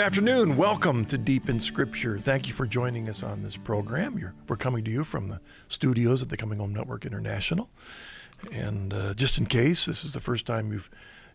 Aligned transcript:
Afternoon. 0.00 0.56
Welcome 0.56 1.04
to 1.06 1.18
Deep 1.18 1.50
in 1.50 1.60
Scripture. 1.60 2.18
Thank 2.18 2.46
you 2.46 2.54
for 2.54 2.66
joining 2.66 3.06
us 3.10 3.22
on 3.22 3.42
this 3.42 3.58
program. 3.58 4.18
You're, 4.18 4.32
we're 4.48 4.56
coming 4.56 4.82
to 4.84 4.90
you 4.90 5.04
from 5.04 5.28
the 5.28 5.42
studios 5.68 6.22
at 6.22 6.30
the 6.30 6.38
Coming 6.38 6.58
Home 6.58 6.72
Network 6.72 7.04
International. 7.04 7.68
And 8.50 8.94
uh, 8.94 9.12
just 9.12 9.36
in 9.36 9.44
case 9.44 9.84
this 9.84 10.02
is 10.02 10.14
the 10.14 10.20
first 10.20 10.46
time 10.46 10.72
you've 10.72 10.88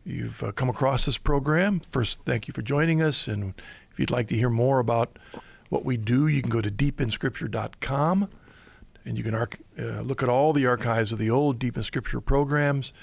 you've 0.04 0.43
uh, 0.43 0.52
come 0.52 0.67
across 0.67 1.05
this 1.05 1.20
program, 1.20 1.80
first 1.80 2.21
thank 2.21 2.48
you 2.48 2.54
for 2.54 2.63
joining 2.63 3.04
us. 3.04 3.27
And 3.27 3.54
if 3.91 3.99
you'd 3.99 4.09
like 4.09 4.27
to 4.30 4.36
hear 4.36 4.49
more 4.49 4.79
about 4.79 5.20
what 5.70 5.85
we 5.85 5.95
do, 5.95 6.26
you 6.26 6.41
can 6.41 6.49
go 6.49 6.62
to 6.62 6.71
deepinscripture.com 6.71 8.29
and 9.05 9.18
you 9.18 9.23
can 9.23 9.35
arch- 9.35 9.62
uh, 9.77 10.02
look 10.02 10.23
at 10.23 10.29
all 10.29 10.54
the 10.54 10.66
archives 10.66 11.12
of 11.12 11.20
the 11.20 11.29
old 11.29 11.59
Deep 11.59 11.77
in 11.77 11.84
Scripture 11.84 12.20
programs. 12.20 12.93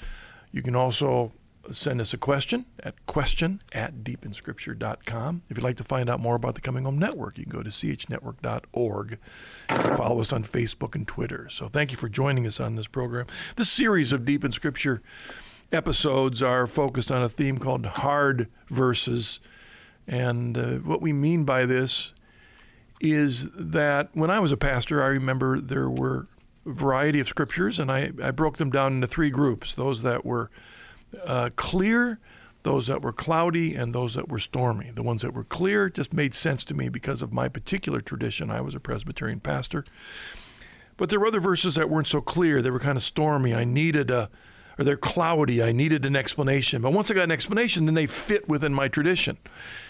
You 0.51 0.61
can 0.61 0.75
also 0.75 1.31
send 1.71 2.01
us 2.01 2.13
a 2.13 2.17
question 2.17 2.65
at 2.81 3.05
question 3.05 3.61
at 3.71 4.03
deepinscripture.com. 4.03 5.43
If 5.49 5.57
you'd 5.57 5.63
like 5.63 5.77
to 5.77 5.83
find 5.83 6.09
out 6.09 6.19
more 6.19 6.35
about 6.35 6.55
the 6.55 6.61
Coming 6.61 6.83
Home 6.85 6.99
Network, 6.99 7.37
you 7.37 7.45
can 7.45 7.53
go 7.53 7.63
to 7.63 7.69
chnetwork.org 7.69 9.17
follow 9.95 10.19
us 10.19 10.33
on 10.33 10.43
Facebook 10.43 10.95
and 10.95 11.07
Twitter. 11.07 11.47
So 11.49 11.67
thank 11.67 11.91
you 11.91 11.97
for 11.97 12.09
joining 12.09 12.45
us 12.45 12.59
on 12.59 12.75
this 12.75 12.87
program. 12.87 13.27
This 13.55 13.69
series 13.69 14.11
of 14.11 14.25
Deep 14.25 14.43
in 14.43 14.51
Scripture 14.51 15.01
episodes 15.71 16.43
are 16.43 16.67
focused 16.67 17.11
on 17.11 17.23
a 17.23 17.29
theme 17.29 17.57
called 17.57 17.85
hard 17.85 18.49
verses. 18.69 19.39
And 20.07 20.57
uh, 20.57 20.67
what 20.77 21.01
we 21.01 21.13
mean 21.13 21.45
by 21.45 21.65
this 21.65 22.13
is 22.99 23.49
that 23.51 24.09
when 24.13 24.29
I 24.29 24.39
was 24.39 24.51
a 24.51 24.57
pastor, 24.57 25.03
I 25.03 25.07
remember 25.07 25.59
there 25.59 25.89
were 25.89 26.27
a 26.65 26.71
variety 26.71 27.19
of 27.19 27.27
scriptures, 27.27 27.79
and 27.79 27.91
I, 27.91 28.11
I 28.23 28.31
broke 28.31 28.57
them 28.57 28.69
down 28.69 28.93
into 28.93 29.07
three 29.07 29.29
groups 29.29 29.75
those 29.75 30.03
that 30.03 30.25
were 30.25 30.49
uh, 31.25 31.49
clear, 31.55 32.19
those 32.63 32.87
that 32.87 33.01
were 33.01 33.13
cloudy, 33.13 33.75
and 33.75 33.93
those 33.93 34.15
that 34.15 34.29
were 34.29 34.39
stormy. 34.39 34.91
The 34.93 35.03
ones 35.03 35.21
that 35.21 35.33
were 35.33 35.43
clear 35.43 35.89
just 35.89 36.13
made 36.13 36.33
sense 36.33 36.63
to 36.65 36.73
me 36.73 36.89
because 36.89 37.21
of 37.21 37.33
my 37.33 37.49
particular 37.49 38.01
tradition. 38.01 38.49
I 38.49 38.61
was 38.61 38.75
a 38.75 38.79
Presbyterian 38.79 39.39
pastor. 39.39 39.83
But 40.97 41.09
there 41.09 41.19
were 41.19 41.27
other 41.27 41.39
verses 41.39 41.75
that 41.75 41.89
weren't 41.89 42.07
so 42.07 42.21
clear. 42.21 42.61
They 42.61 42.69
were 42.69 42.79
kind 42.79 42.97
of 42.97 43.03
stormy. 43.03 43.53
I 43.53 43.63
needed 43.63 44.11
a, 44.11 44.29
or 44.77 44.85
they're 44.85 44.97
cloudy. 44.97 45.61
I 45.61 45.71
needed 45.71 46.05
an 46.05 46.15
explanation. 46.15 46.81
But 46.81 46.93
once 46.93 47.09
I 47.09 47.15
got 47.15 47.23
an 47.23 47.31
explanation, 47.31 47.85
then 47.85 47.95
they 47.95 48.05
fit 48.05 48.47
within 48.47 48.73
my 48.73 48.87
tradition. 48.87 49.37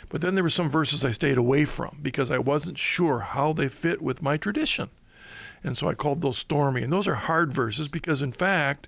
But 0.09 0.21
then 0.21 0.35
there 0.35 0.43
were 0.43 0.49
some 0.49 0.69
verses 0.69 1.03
I 1.03 1.11
stayed 1.11 1.37
away 1.37 1.65
from 1.65 1.99
because 2.01 2.31
I 2.31 2.37
wasn't 2.37 2.77
sure 2.77 3.19
how 3.19 3.53
they 3.53 3.67
fit 3.67 4.01
with 4.01 4.21
my 4.21 4.37
tradition. 4.37 4.89
And 5.63 5.77
so 5.77 5.87
I 5.87 5.93
called 5.93 6.21
those 6.21 6.37
stormy. 6.37 6.83
And 6.83 6.91
those 6.91 7.07
are 7.07 7.15
hard 7.15 7.53
verses 7.53 7.87
because, 7.87 8.21
in 8.21 8.31
fact, 8.31 8.87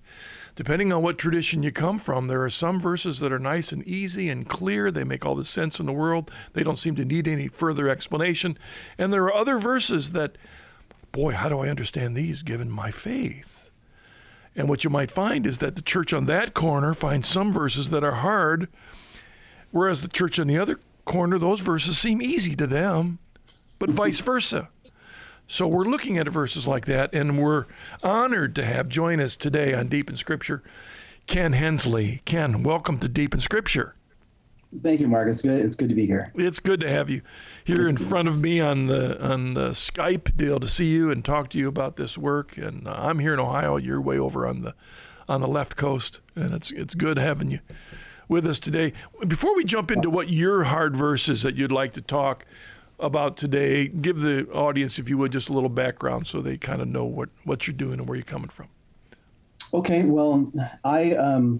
depending 0.55 0.91
on 0.91 1.01
what 1.01 1.17
tradition 1.17 1.63
you 1.63 1.71
come 1.71 1.99
from, 1.99 2.27
there 2.27 2.43
are 2.43 2.49
some 2.49 2.79
verses 2.79 3.19
that 3.19 3.31
are 3.31 3.39
nice 3.39 3.71
and 3.71 3.83
easy 3.83 4.29
and 4.29 4.47
clear. 4.47 4.91
They 4.91 5.03
make 5.03 5.25
all 5.25 5.35
the 5.35 5.45
sense 5.45 5.79
in 5.79 5.85
the 5.85 5.93
world. 5.93 6.31
They 6.53 6.63
don't 6.63 6.79
seem 6.79 6.95
to 6.95 7.05
need 7.05 7.27
any 7.27 7.47
further 7.47 7.89
explanation. 7.89 8.57
And 8.97 9.11
there 9.11 9.23
are 9.23 9.33
other 9.33 9.57
verses 9.57 10.11
that, 10.11 10.37
boy, 11.11 11.33
how 11.33 11.49
do 11.49 11.59
I 11.59 11.69
understand 11.69 12.15
these 12.15 12.43
given 12.43 12.69
my 12.69 12.91
faith? 12.91 13.69
And 14.55 14.69
what 14.69 14.83
you 14.85 14.89
might 14.89 15.11
find 15.11 15.45
is 15.45 15.57
that 15.57 15.75
the 15.75 15.81
church 15.81 16.13
on 16.13 16.25
that 16.27 16.53
corner 16.53 16.93
finds 16.93 17.27
some 17.27 17.51
verses 17.51 17.89
that 17.89 18.05
are 18.05 18.15
hard, 18.15 18.69
whereas 19.71 20.01
the 20.01 20.07
church 20.07 20.39
on 20.39 20.47
the 20.47 20.57
other 20.57 20.79
corner, 21.03 21.37
those 21.37 21.59
verses 21.59 21.97
seem 21.97 22.21
easy 22.21 22.55
to 22.55 22.65
them, 22.65 23.19
but 23.77 23.89
vice 23.89 24.21
versa. 24.21 24.69
So 25.47 25.67
we're 25.67 25.83
looking 25.83 26.17
at 26.17 26.27
verses 26.27 26.67
like 26.67 26.85
that, 26.85 27.13
and 27.13 27.37
we're 27.37 27.65
honored 28.01 28.55
to 28.55 28.65
have 28.65 28.89
join 28.89 29.19
us 29.19 29.35
today 29.35 29.75
on 29.75 29.87
Deep 29.87 30.09
in 30.09 30.17
Scripture, 30.17 30.63
Ken 31.27 31.53
Hensley. 31.53 32.21
Ken, 32.25 32.63
welcome 32.63 32.97
to 32.97 33.07
Deep 33.07 33.33
in 33.33 33.39
Scripture. 33.39 33.95
Thank 34.81 34.99
you, 34.99 35.07
Mark. 35.07 35.29
It's 35.29 35.43
good. 35.43 35.63
It's 35.63 35.75
good 35.75 35.89
to 35.89 35.95
be 35.95 36.07
here. 36.07 36.31
It's 36.33 36.59
good 36.59 36.79
to 36.79 36.89
have 36.89 37.11
you 37.11 37.21
here 37.63 37.87
in 37.87 37.95
front 37.95 38.27
of 38.27 38.41
me 38.41 38.59
on 38.59 38.87
the 38.87 39.23
on 39.23 39.53
the 39.53 39.69
Skype 39.69 40.35
deal 40.35 40.59
to 40.59 40.67
see 40.67 40.87
you 40.87 41.11
and 41.11 41.23
talk 41.23 41.49
to 41.51 41.59
you 41.59 41.67
about 41.67 41.95
this 41.95 42.17
work. 42.17 42.57
And 42.57 42.87
uh, 42.87 42.95
I'm 42.97 43.19
here 43.19 43.33
in 43.33 43.39
Ohio. 43.39 43.77
You're 43.77 44.01
way 44.01 44.17
over 44.17 44.47
on 44.47 44.63
the 44.63 44.73
on 45.29 45.41
the 45.41 45.47
left 45.47 45.77
coast, 45.77 46.21
and 46.35 46.55
it's 46.55 46.71
it's 46.71 46.95
good 46.95 47.19
having 47.19 47.51
you 47.51 47.59
with 48.27 48.47
us 48.47 48.57
today. 48.57 48.93
Before 49.27 49.55
we 49.55 49.63
jump 49.63 49.91
into 49.91 50.09
what 50.09 50.29
your 50.29 50.63
hard 50.63 50.97
verses 50.97 51.43
that 51.43 51.55
you'd 51.55 51.71
like 51.71 51.93
to 51.93 52.01
talk 52.01 52.45
about 52.99 53.37
today, 53.37 53.87
give 53.87 54.19
the 54.19 54.47
audience, 54.51 54.99
if 54.99 55.09
you 55.09 55.17
would, 55.17 55.31
just 55.31 55.49
a 55.49 55.53
little 55.53 55.69
background 55.69 56.27
so 56.27 56.41
they 56.41 56.57
kind 56.57 56.81
of 56.81 56.87
know 56.87 57.05
what, 57.05 57.29
what 57.43 57.67
you're 57.67 57.75
doing 57.75 57.99
and 57.99 58.07
where 58.07 58.15
you're 58.15 58.23
coming 58.23 58.49
from. 58.49 58.67
Okay, 59.73 60.03
well, 60.03 60.51
I 60.83 61.15
um, 61.15 61.59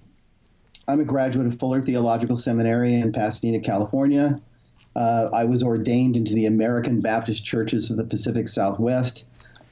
I'm 0.88 1.00
a 1.00 1.04
graduate 1.04 1.46
of 1.46 1.58
Fuller 1.58 1.82
Theological 1.82 2.36
Seminary 2.36 2.94
in 2.94 3.12
Pasadena, 3.12 3.60
California. 3.60 4.40
Uh, 4.94 5.28
I 5.32 5.44
was 5.44 5.62
ordained 5.62 6.16
into 6.16 6.32
the 6.32 6.46
American 6.46 7.00
Baptist 7.00 7.44
Churches 7.44 7.90
of 7.90 7.96
the 7.96 8.04
Pacific 8.04 8.48
Southwest, 8.48 9.24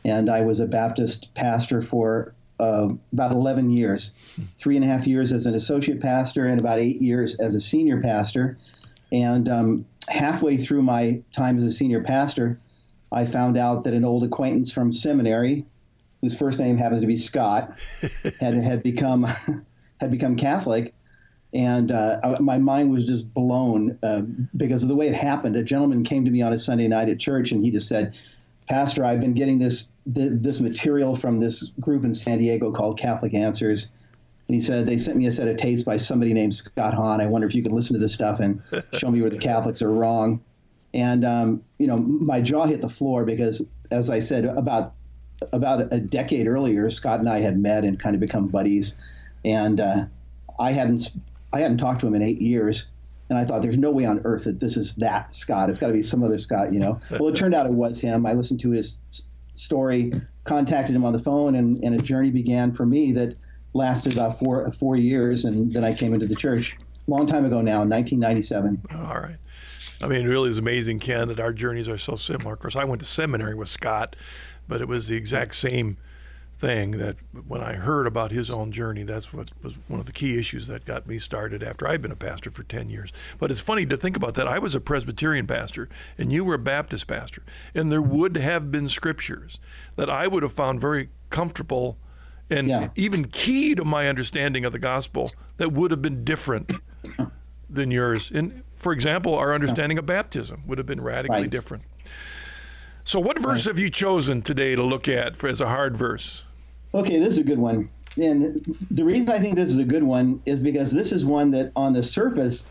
and 0.04 0.28
I 0.28 0.42
was 0.42 0.60
a 0.60 0.66
Baptist 0.66 1.32
pastor 1.34 1.80
for 1.80 2.34
uh, 2.60 2.88
about 3.12 3.32
11 3.32 3.70
years, 3.70 4.12
three 4.58 4.76
and 4.76 4.84
a 4.84 4.88
half 4.88 5.06
years 5.06 5.32
as 5.32 5.46
an 5.46 5.54
associate 5.54 6.00
pastor, 6.00 6.44
and 6.44 6.60
about 6.60 6.80
eight 6.80 7.00
years 7.00 7.38
as 7.40 7.54
a 7.54 7.60
senior 7.60 8.00
pastor. 8.00 8.58
And 9.14 9.48
um, 9.48 9.86
halfway 10.08 10.56
through 10.56 10.82
my 10.82 11.22
time 11.32 11.56
as 11.56 11.62
a 11.62 11.70
senior 11.70 12.02
pastor, 12.02 12.58
I 13.12 13.26
found 13.26 13.56
out 13.56 13.84
that 13.84 13.94
an 13.94 14.04
old 14.04 14.24
acquaintance 14.24 14.72
from 14.72 14.92
seminary, 14.92 15.64
whose 16.20 16.36
first 16.36 16.58
name 16.58 16.78
happens 16.78 17.00
to 17.00 17.06
be 17.06 17.16
Scott, 17.16 17.78
had 18.40 18.54
had 18.54 18.82
become 18.82 19.22
had 20.00 20.10
become 20.10 20.34
Catholic, 20.34 20.94
and 21.52 21.92
uh, 21.92 22.38
my 22.40 22.58
mind 22.58 22.90
was 22.90 23.06
just 23.06 23.32
blown 23.32 23.96
uh, 24.02 24.22
because 24.56 24.82
of 24.82 24.88
the 24.88 24.96
way 24.96 25.06
it 25.06 25.14
happened. 25.14 25.54
A 25.54 25.62
gentleman 25.62 26.02
came 26.02 26.24
to 26.24 26.30
me 26.32 26.42
on 26.42 26.52
a 26.52 26.58
Sunday 26.58 26.88
night 26.88 27.08
at 27.08 27.20
church, 27.20 27.52
and 27.52 27.62
he 27.62 27.70
just 27.70 27.86
said, 27.86 28.16
"Pastor, 28.68 29.04
I've 29.04 29.20
been 29.20 29.34
getting 29.34 29.60
this 29.60 29.90
this 30.04 30.60
material 30.60 31.14
from 31.14 31.38
this 31.38 31.70
group 31.78 32.04
in 32.04 32.14
San 32.14 32.38
Diego 32.38 32.72
called 32.72 32.98
Catholic 32.98 33.32
Answers." 33.32 33.92
And 34.46 34.54
he 34.54 34.60
said, 34.60 34.86
They 34.86 34.98
sent 34.98 35.16
me 35.16 35.26
a 35.26 35.32
set 35.32 35.48
of 35.48 35.56
tapes 35.56 35.82
by 35.82 35.96
somebody 35.96 36.34
named 36.34 36.54
Scott 36.54 36.94
Hahn. 36.94 37.20
I 37.20 37.26
wonder 37.26 37.46
if 37.46 37.54
you 37.54 37.62
could 37.62 37.72
listen 37.72 37.94
to 37.94 38.00
this 38.00 38.14
stuff 38.14 38.40
and 38.40 38.62
show 38.92 39.10
me 39.10 39.20
where 39.20 39.30
the 39.30 39.38
Catholics 39.38 39.82
are 39.82 39.90
wrong. 39.90 40.42
And, 40.92 41.24
um, 41.24 41.64
you 41.78 41.86
know, 41.86 41.96
my 41.96 42.40
jaw 42.40 42.66
hit 42.66 42.80
the 42.80 42.88
floor 42.88 43.24
because, 43.24 43.66
as 43.90 44.10
I 44.10 44.18
said, 44.20 44.44
about 44.44 44.94
about 45.52 45.92
a 45.92 45.98
decade 45.98 46.46
earlier, 46.46 46.88
Scott 46.90 47.18
and 47.18 47.28
I 47.28 47.40
had 47.40 47.58
met 47.58 47.84
and 47.84 47.98
kind 47.98 48.14
of 48.14 48.20
become 48.20 48.48
buddies. 48.48 48.96
And 49.44 49.80
uh, 49.80 50.06
I 50.58 50.72
hadn't 50.72 51.08
I 51.52 51.60
hadn't 51.60 51.78
talked 51.78 52.00
to 52.00 52.06
him 52.06 52.14
in 52.14 52.22
eight 52.22 52.40
years. 52.40 52.88
And 53.30 53.38
I 53.38 53.44
thought, 53.44 53.62
there's 53.62 53.78
no 53.78 53.90
way 53.90 54.04
on 54.04 54.20
earth 54.24 54.44
that 54.44 54.60
this 54.60 54.76
is 54.76 54.96
that 54.96 55.34
Scott. 55.34 55.70
It's 55.70 55.78
got 55.78 55.86
to 55.86 55.92
be 55.94 56.02
some 56.02 56.22
other 56.22 56.38
Scott, 56.38 56.72
you 56.72 56.78
know. 56.78 57.00
Well, 57.10 57.28
it 57.28 57.36
turned 57.36 57.54
out 57.54 57.64
it 57.66 57.72
was 57.72 58.00
him. 58.00 58.26
I 58.26 58.34
listened 58.34 58.60
to 58.60 58.70
his 58.70 59.00
story, 59.54 60.12
contacted 60.44 60.94
him 60.94 61.04
on 61.04 61.14
the 61.14 61.18
phone, 61.18 61.54
and, 61.54 61.82
and 61.82 61.98
a 61.98 62.02
journey 62.02 62.30
began 62.30 62.72
for 62.72 62.84
me 62.84 63.12
that 63.12 63.36
lasted 63.74 64.14
about 64.14 64.38
four 64.38 64.70
four 64.70 64.96
years, 64.96 65.44
and 65.44 65.70
then 65.72 65.84
I 65.84 65.92
came 65.92 66.14
into 66.14 66.26
the 66.26 66.36
church. 66.36 66.76
a 67.06 67.10
Long 67.10 67.26
time 67.26 67.44
ago 67.44 67.60
now, 67.60 67.80
1997. 67.80 68.82
All 68.94 69.20
right. 69.20 69.36
I 70.02 70.06
mean, 70.06 70.22
it 70.22 70.28
really 70.28 70.50
is 70.50 70.58
amazing, 70.58 70.98
Ken, 70.98 71.28
that 71.28 71.40
our 71.40 71.52
journeys 71.52 71.88
are 71.88 71.98
so 71.98 72.16
similar. 72.16 72.54
Of 72.54 72.60
course, 72.60 72.76
I 72.76 72.84
went 72.84 73.00
to 73.00 73.06
seminary 73.06 73.54
with 73.54 73.68
Scott, 73.68 74.16
but 74.66 74.80
it 74.80 74.88
was 74.88 75.08
the 75.08 75.16
exact 75.16 75.54
same 75.54 75.98
thing 76.56 76.92
that 76.92 77.16
when 77.46 77.62
I 77.62 77.74
heard 77.74 78.06
about 78.06 78.30
his 78.30 78.50
own 78.50 78.72
journey, 78.72 79.02
that's 79.02 79.32
what 79.32 79.50
was 79.62 79.78
one 79.88 80.00
of 80.00 80.06
the 80.06 80.12
key 80.12 80.38
issues 80.38 80.66
that 80.68 80.84
got 80.84 81.06
me 81.06 81.18
started 81.18 81.62
after 81.62 81.86
I'd 81.86 82.00
been 82.00 82.12
a 82.12 82.16
pastor 82.16 82.50
for 82.50 82.62
10 82.62 82.88
years. 82.88 83.12
But 83.38 83.50
it's 83.50 83.60
funny 83.60 83.86
to 83.86 83.96
think 83.96 84.16
about 84.16 84.34
that. 84.34 84.48
I 84.48 84.58
was 84.58 84.74
a 84.74 84.80
Presbyterian 84.80 85.46
pastor 85.46 85.88
and 86.16 86.32
you 86.32 86.44
were 86.44 86.54
a 86.54 86.58
Baptist 86.58 87.06
pastor, 87.06 87.42
and 87.74 87.90
there 87.90 88.02
would 88.02 88.36
have 88.36 88.70
been 88.70 88.88
scriptures 88.88 89.58
that 89.96 90.08
I 90.08 90.26
would 90.26 90.42
have 90.42 90.52
found 90.52 90.80
very 90.80 91.10
comfortable 91.30 91.98
and 92.50 92.68
yeah. 92.68 92.88
even 92.94 93.26
key 93.26 93.74
to 93.74 93.84
my 93.84 94.08
understanding 94.08 94.64
of 94.64 94.72
the 94.72 94.78
gospel 94.78 95.32
that 95.56 95.72
would 95.72 95.90
have 95.90 96.02
been 96.02 96.24
different 96.24 96.72
than 97.68 97.90
yours. 97.90 98.30
And 98.30 98.62
for 98.76 98.92
example, 98.92 99.34
our 99.34 99.54
understanding 99.54 99.98
of 99.98 100.06
baptism 100.06 100.62
would 100.66 100.78
have 100.78 100.86
been 100.86 101.00
radically 101.00 101.42
right. 101.42 101.50
different. 101.50 101.84
So, 103.02 103.20
what 103.20 103.38
verse 103.40 103.66
right. 103.66 103.72
have 103.72 103.78
you 103.78 103.90
chosen 103.90 104.42
today 104.42 104.74
to 104.74 104.82
look 104.82 105.08
at 105.08 105.36
for, 105.36 105.48
as 105.48 105.60
a 105.60 105.68
hard 105.68 105.96
verse? 105.96 106.44
Okay, 106.94 107.18
this 107.18 107.34
is 107.34 107.38
a 107.38 107.44
good 107.44 107.58
one. 107.58 107.90
And 108.16 108.64
the 108.90 109.04
reason 109.04 109.30
I 109.30 109.40
think 109.40 109.56
this 109.56 109.68
is 109.68 109.78
a 109.78 109.84
good 109.84 110.04
one 110.04 110.40
is 110.46 110.60
because 110.60 110.92
this 110.92 111.12
is 111.12 111.24
one 111.24 111.50
that 111.50 111.72
on 111.74 111.92
the 111.92 112.02
surface 112.02 112.66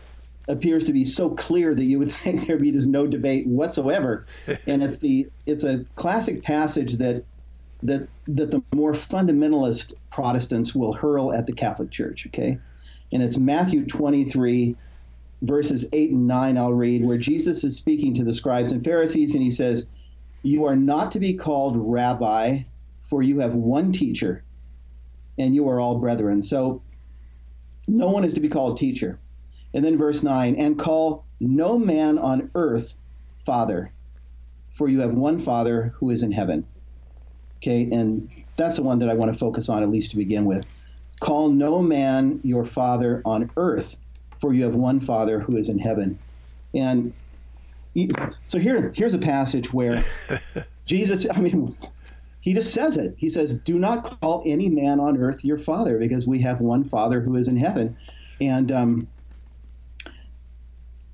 appears 0.48 0.84
to 0.84 0.92
be 0.92 1.04
so 1.04 1.30
clear 1.30 1.74
that 1.74 1.84
you 1.84 1.98
would 1.98 2.10
think 2.12 2.46
there'd 2.46 2.60
be 2.60 2.72
just 2.72 2.88
no 2.88 3.06
debate 3.06 3.46
whatsoever. 3.46 4.26
and 4.66 4.82
it's 4.82 4.98
the 4.98 5.28
it's 5.46 5.64
a 5.64 5.84
classic 5.94 6.42
passage 6.42 6.94
that 6.94 7.24
that 7.84 8.08
that 8.26 8.50
the 8.50 8.62
more 8.74 8.92
fundamentalist 8.92 9.92
Protestants 10.10 10.74
will 10.74 10.94
hurl 10.94 11.32
at 11.32 11.46
the 11.46 11.52
Catholic 11.52 11.90
Church. 11.90 12.26
Okay, 12.26 12.58
and 13.12 13.22
it's 13.22 13.38
Matthew 13.38 13.86
23, 13.86 14.76
verses 15.42 15.86
8 15.92 16.10
and 16.10 16.26
9. 16.26 16.58
I'll 16.58 16.72
read 16.72 17.04
where 17.04 17.18
Jesus 17.18 17.62
is 17.62 17.76
speaking 17.76 18.14
to 18.14 18.24
the 18.24 18.32
scribes 18.32 18.72
and 18.72 18.82
Pharisees, 18.82 19.34
and 19.34 19.42
he 19.44 19.50
says, 19.50 19.86
"You 20.42 20.64
are 20.64 20.76
not 20.76 21.12
to 21.12 21.20
be 21.20 21.34
called 21.34 21.76
rabbi, 21.76 22.62
for 23.02 23.22
you 23.22 23.40
have 23.40 23.54
one 23.54 23.92
teacher, 23.92 24.42
and 25.38 25.54
you 25.54 25.68
are 25.68 25.78
all 25.78 25.98
brethren." 25.98 26.42
So, 26.42 26.82
no 27.86 28.10
one 28.10 28.24
is 28.24 28.34
to 28.34 28.40
be 28.40 28.48
called 28.48 28.78
teacher. 28.78 29.20
And 29.74 29.84
then 29.84 29.98
verse 29.98 30.22
9, 30.22 30.54
and 30.54 30.78
call 30.78 31.24
no 31.40 31.78
man 31.78 32.16
on 32.16 32.50
earth 32.54 32.94
father, 33.44 33.90
for 34.70 34.88
you 34.88 35.00
have 35.00 35.14
one 35.14 35.38
Father 35.38 35.94
who 35.96 36.10
is 36.10 36.22
in 36.22 36.32
heaven. 36.32 36.66
Okay, 37.58 37.88
and 37.90 38.28
that's 38.56 38.76
the 38.76 38.82
one 38.82 38.98
that 38.98 39.08
I 39.08 39.14
want 39.14 39.32
to 39.32 39.38
focus 39.38 39.68
on, 39.68 39.82
at 39.82 39.90
least 39.90 40.10
to 40.10 40.16
begin 40.16 40.44
with. 40.44 40.66
Call 41.20 41.50
no 41.50 41.80
man 41.80 42.40
your 42.42 42.64
father 42.64 43.22
on 43.24 43.50
earth, 43.56 43.96
for 44.38 44.52
you 44.52 44.64
have 44.64 44.74
one 44.74 45.00
Father 45.00 45.40
who 45.40 45.56
is 45.56 45.68
in 45.68 45.78
heaven. 45.78 46.18
And 46.74 47.12
so 48.46 48.58
here, 48.58 48.92
here's 48.94 49.14
a 49.14 49.18
passage 49.18 49.72
where 49.72 50.04
Jesus, 50.86 51.26
I 51.30 51.40
mean, 51.40 51.76
he 52.40 52.52
just 52.52 52.74
says 52.74 52.98
it. 52.98 53.14
He 53.16 53.30
says, 53.30 53.58
Do 53.58 53.78
not 53.78 54.20
call 54.20 54.42
any 54.44 54.68
man 54.68 55.00
on 55.00 55.16
earth 55.16 55.44
your 55.44 55.58
father, 55.58 55.98
because 55.98 56.26
we 56.26 56.40
have 56.40 56.60
one 56.60 56.84
Father 56.84 57.20
who 57.20 57.36
is 57.36 57.48
in 57.48 57.56
heaven. 57.56 57.96
And, 58.40 58.70
um, 58.70 59.08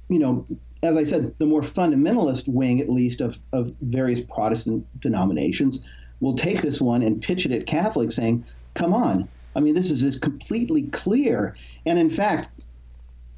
you 0.08 0.18
know, 0.18 0.46
as 0.82 0.96
I 0.96 1.04
said, 1.04 1.38
the 1.38 1.46
more 1.46 1.60
fundamentalist 1.60 2.48
wing, 2.48 2.80
at 2.80 2.88
least, 2.88 3.20
of, 3.20 3.38
of 3.52 3.74
various 3.80 4.20
Protestant 4.20 4.86
denominations 5.00 5.84
will 6.20 6.34
take 6.34 6.62
this 6.62 6.80
one 6.80 7.02
and 7.02 7.22
pitch 7.22 7.46
it 7.46 7.52
at 7.52 7.66
Catholics, 7.66 8.16
saying, 8.16 8.44
Come 8.74 8.94
on. 8.94 9.28
I 9.54 9.60
mean, 9.60 9.74
this 9.74 9.90
is, 9.90 10.04
is 10.04 10.18
completely 10.18 10.84
clear. 10.84 11.56
And 11.84 11.98
in 11.98 12.08
fact, 12.08 12.60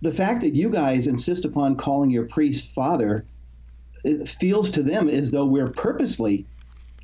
the 0.03 0.13
fact 0.13 0.43
that 0.43 0.55
you 0.55 0.69
guys 0.69 1.07
insist 1.07 1.45
upon 1.45 1.77
calling 1.77 2.11
your 2.11 2.27
priest 2.27 2.71
father 2.71 3.25
it 4.05 4.29
feels 4.29 4.71
to 4.73 4.83
them 4.83 5.09
as 5.09 5.31
though 5.31 5.47
we're 5.47 5.71
purposely 5.71 6.47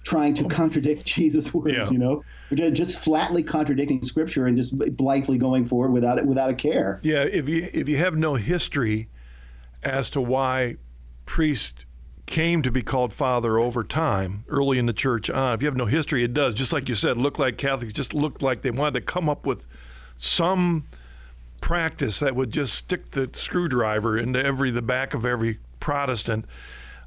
trying 0.03 0.35
to 0.35 0.45
contradict 0.45 1.05
Jesus' 1.07 1.53
words. 1.53 1.75
Yeah. 1.77 1.91
You 1.91 1.99
know, 1.99 2.23
we're 2.51 2.71
just 2.71 2.99
flatly 2.99 3.43
contradicting 3.43 4.03
Scripture 4.03 4.47
and 4.47 4.57
just 4.57 4.77
blithely 4.97 5.39
going 5.39 5.67
forward 5.67 5.93
without 5.93 6.19
it, 6.19 6.27
without 6.27 6.51
a 6.51 6.55
care. 6.55 6.99
Yeah, 7.03 7.23
if 7.23 7.49
you 7.49 7.69
if 7.73 7.89
you 7.89 7.97
have 7.99 8.17
no 8.17 8.35
history 8.35 9.09
as 9.83 10.11
to 10.11 10.21
why 10.21 10.77
priest 11.27 11.85
came 12.29 12.63
to 12.63 12.71
be 12.71 12.83
called 12.83 13.13
father 13.13 13.59
over 13.59 13.83
time, 13.83 14.45
early 14.49 14.79
in 14.79 14.87
the 14.87 14.93
church 14.93 15.29
on, 15.29 15.55
if 15.55 15.63
you 15.63 15.67
have 15.67 15.77
no 15.77 15.87
history, 15.87 16.23
it 16.23 16.35
does. 16.35 16.55
Just 16.55 16.73
like 16.73 16.89
you 16.89 16.95
said, 16.95 17.17
look 17.17 17.39
like 17.39 17.59
Catholics 17.59 17.93
just 17.93 18.15
looked 18.15 18.43
like 18.43 18.63
they 18.63 18.71
wanted 18.71 18.95
to 18.95 19.01
come 19.01 19.29
up 19.29 19.47
with 19.47 19.67
some 20.15 20.85
practice 21.61 22.21
that 22.21 22.37
would 22.37 22.53
just 22.53 22.75
stick 22.75 23.11
the 23.11 23.29
screwdriver 23.33 24.17
into 24.17 24.45
every 24.45 24.71
the 24.71 24.83
back 24.83 25.15
of 25.15 25.27
every 25.27 25.59
Protestant. 25.81 26.45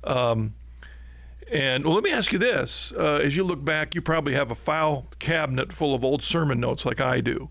Um, 0.04 0.56
and 1.52 1.86
well, 1.86 1.94
let 1.94 2.04
me 2.04 2.12
ask 2.12 2.34
you 2.34 2.40
this: 2.40 2.92
uh, 2.98 3.20
as 3.24 3.38
you 3.38 3.44
look 3.44 3.64
back, 3.64 3.94
you 3.94 4.02
probably 4.02 4.34
have 4.34 4.52
a 4.52 4.56
file 4.56 5.06
cabinet 5.20 5.72
full 5.72 5.94
of 5.94 6.04
old 6.04 6.24
sermon 6.24 6.60
notes, 6.60 6.86
like 6.86 7.00
I 7.00 7.22
do. 7.22 7.50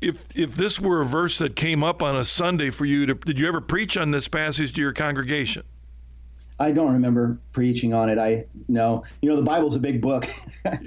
If 0.00 0.26
if 0.36 0.54
this 0.54 0.80
were 0.80 1.00
a 1.00 1.06
verse 1.06 1.38
that 1.38 1.54
came 1.54 1.84
up 1.84 2.02
on 2.02 2.16
a 2.16 2.24
Sunday 2.24 2.70
for 2.70 2.84
you, 2.84 3.06
to, 3.06 3.14
did 3.14 3.38
you 3.38 3.46
ever 3.46 3.60
preach 3.60 3.96
on 3.96 4.10
this 4.10 4.26
passage 4.28 4.72
to 4.72 4.80
your 4.80 4.92
congregation? 4.92 5.64
I 6.62 6.70
don't 6.70 6.92
remember 6.92 7.38
preaching 7.52 7.92
on 7.92 8.08
it. 8.08 8.18
I 8.18 8.46
know, 8.68 9.02
you 9.20 9.28
know 9.28 9.34
the 9.34 9.42
Bible's 9.42 9.74
a 9.74 9.80
big 9.80 10.00
book, 10.00 10.28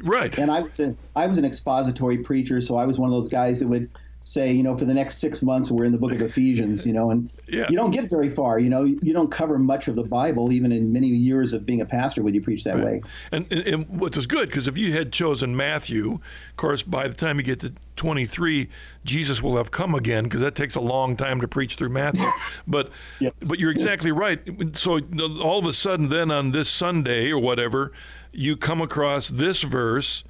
right? 0.03 0.35
and 0.37 0.49
I 0.49 0.61
was 0.61 0.79
an, 0.79 0.97
I 1.17 1.27
was 1.27 1.37
an 1.37 1.43
expository 1.43 2.19
preacher, 2.19 2.61
so 2.61 2.77
I 2.77 2.85
was 2.85 2.97
one 2.97 3.09
of 3.09 3.13
those 3.13 3.27
guys 3.27 3.59
that 3.59 3.67
would 3.67 3.89
say, 4.25 4.51
you 4.51 4.63
know, 4.63 4.75
for 4.75 4.85
the 4.85 4.93
next 4.93 5.19
six 5.19 5.43
months 5.43 5.69
we're 5.69 5.85
in 5.85 5.91
the 5.91 5.99
book 5.99 6.11
of 6.11 6.19
Ephesians, 6.19 6.85
you 6.85 6.91
know, 6.91 7.11
and 7.11 7.31
yeah. 7.47 7.67
you 7.69 7.77
don't 7.77 7.91
get 7.91 8.09
very 8.09 8.27
far. 8.27 8.57
You 8.57 8.71
know, 8.71 8.83
you 8.83 9.13
don't 9.13 9.29
cover 9.29 9.59
much 9.59 9.87
of 9.87 9.95
the 9.95 10.03
Bible, 10.03 10.51
even 10.51 10.71
in 10.71 10.91
many 10.91 11.07
years 11.07 11.53
of 11.53 11.63
being 11.63 11.79
a 11.79 11.85
pastor, 11.85 12.23
when 12.23 12.33
you 12.33 12.41
preach 12.41 12.63
that 12.63 12.75
right. 12.75 12.85
way. 12.85 13.01
And, 13.31 13.45
and, 13.51 13.67
and 13.67 14.01
which 14.01 14.17
is 14.17 14.25
good 14.25 14.49
because 14.49 14.67
if 14.67 14.79
you 14.79 14.93
had 14.93 15.13
chosen 15.13 15.55
Matthew, 15.55 16.13
of 16.13 16.55
course, 16.57 16.81
by 16.81 17.07
the 17.07 17.13
time 17.13 17.37
you 17.37 17.43
get 17.43 17.59
to 17.59 17.73
23, 17.97 18.67
Jesus 19.05 19.43
will 19.43 19.57
have 19.57 19.69
come 19.69 19.93
again 19.93 20.23
because 20.23 20.41
that 20.41 20.55
takes 20.55 20.73
a 20.73 20.81
long 20.81 21.15
time 21.15 21.39
to 21.39 21.47
preach 21.47 21.75
through 21.75 21.89
Matthew. 21.89 22.25
But 22.67 22.89
yes. 23.19 23.33
but 23.47 23.59
you're 23.59 23.71
exactly 23.71 24.11
right. 24.11 24.39
So 24.73 24.99
all 25.41 25.59
of 25.59 25.65
a 25.65 25.73
sudden, 25.73 26.09
then 26.09 26.31
on 26.31 26.51
this 26.51 26.67
Sunday 26.67 27.29
or 27.29 27.37
whatever, 27.37 27.91
you 28.31 28.57
come 28.57 28.81
across 28.81 29.29
this 29.29 29.61
verse 29.61 30.23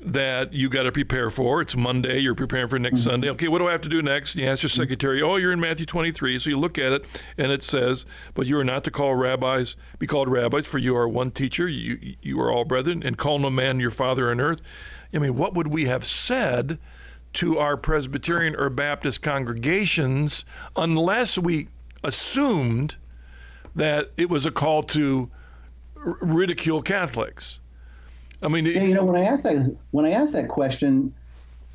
that 0.00 0.52
you 0.52 0.68
got 0.68 0.82
to 0.82 0.92
prepare 0.92 1.30
for. 1.30 1.62
It's 1.62 1.74
Monday, 1.74 2.18
you're 2.18 2.34
preparing 2.34 2.68
for 2.68 2.78
next 2.78 3.00
mm-hmm. 3.00 3.10
Sunday. 3.10 3.30
Okay, 3.30 3.48
what 3.48 3.58
do 3.58 3.68
I 3.68 3.72
have 3.72 3.80
to 3.82 3.88
do 3.88 4.02
next? 4.02 4.34
You 4.34 4.46
ask 4.46 4.62
your 4.62 4.68
mm-hmm. 4.68 4.82
secretary, 4.82 5.22
oh, 5.22 5.36
you're 5.36 5.52
in 5.52 5.60
Matthew 5.60 5.86
23. 5.86 6.38
So 6.38 6.50
you 6.50 6.58
look 6.58 6.78
at 6.78 6.92
it, 6.92 7.22
and 7.38 7.50
it 7.50 7.62
says, 7.62 8.04
but 8.34 8.46
you 8.46 8.58
are 8.58 8.64
not 8.64 8.84
to 8.84 8.90
call 8.90 9.14
rabbis, 9.14 9.74
be 9.98 10.06
called 10.06 10.28
rabbis, 10.28 10.66
for 10.66 10.78
you 10.78 10.96
are 10.96 11.08
one 11.08 11.30
teacher, 11.30 11.66
you, 11.68 12.16
you 12.20 12.40
are 12.40 12.52
all 12.52 12.64
brethren, 12.64 13.02
and 13.02 13.16
call 13.16 13.38
no 13.38 13.50
man 13.50 13.80
your 13.80 13.90
father 13.90 14.30
on 14.30 14.40
earth. 14.40 14.60
I 15.14 15.18
mean, 15.18 15.36
what 15.36 15.54
would 15.54 15.72
we 15.72 15.86
have 15.86 16.04
said 16.04 16.78
to 17.34 17.58
our 17.58 17.76
Presbyterian 17.76 18.54
or 18.54 18.68
Baptist 18.68 19.22
congregations 19.22 20.44
unless 20.74 21.38
we 21.38 21.68
assumed 22.04 22.96
that 23.74 24.10
it 24.16 24.28
was 24.28 24.44
a 24.44 24.50
call 24.50 24.82
to 24.82 25.30
r- 25.96 26.18
ridicule 26.20 26.82
Catholics? 26.82 27.60
I 28.42 28.48
mean, 28.48 28.66
yeah, 28.66 28.82
you 28.82 28.94
know, 28.94 29.04
when 29.04 29.16
I 29.16 29.24
ask 29.24 29.44
that 29.44 29.76
when 29.90 30.04
I 30.04 30.10
ask 30.10 30.32
that 30.32 30.48
question, 30.48 31.14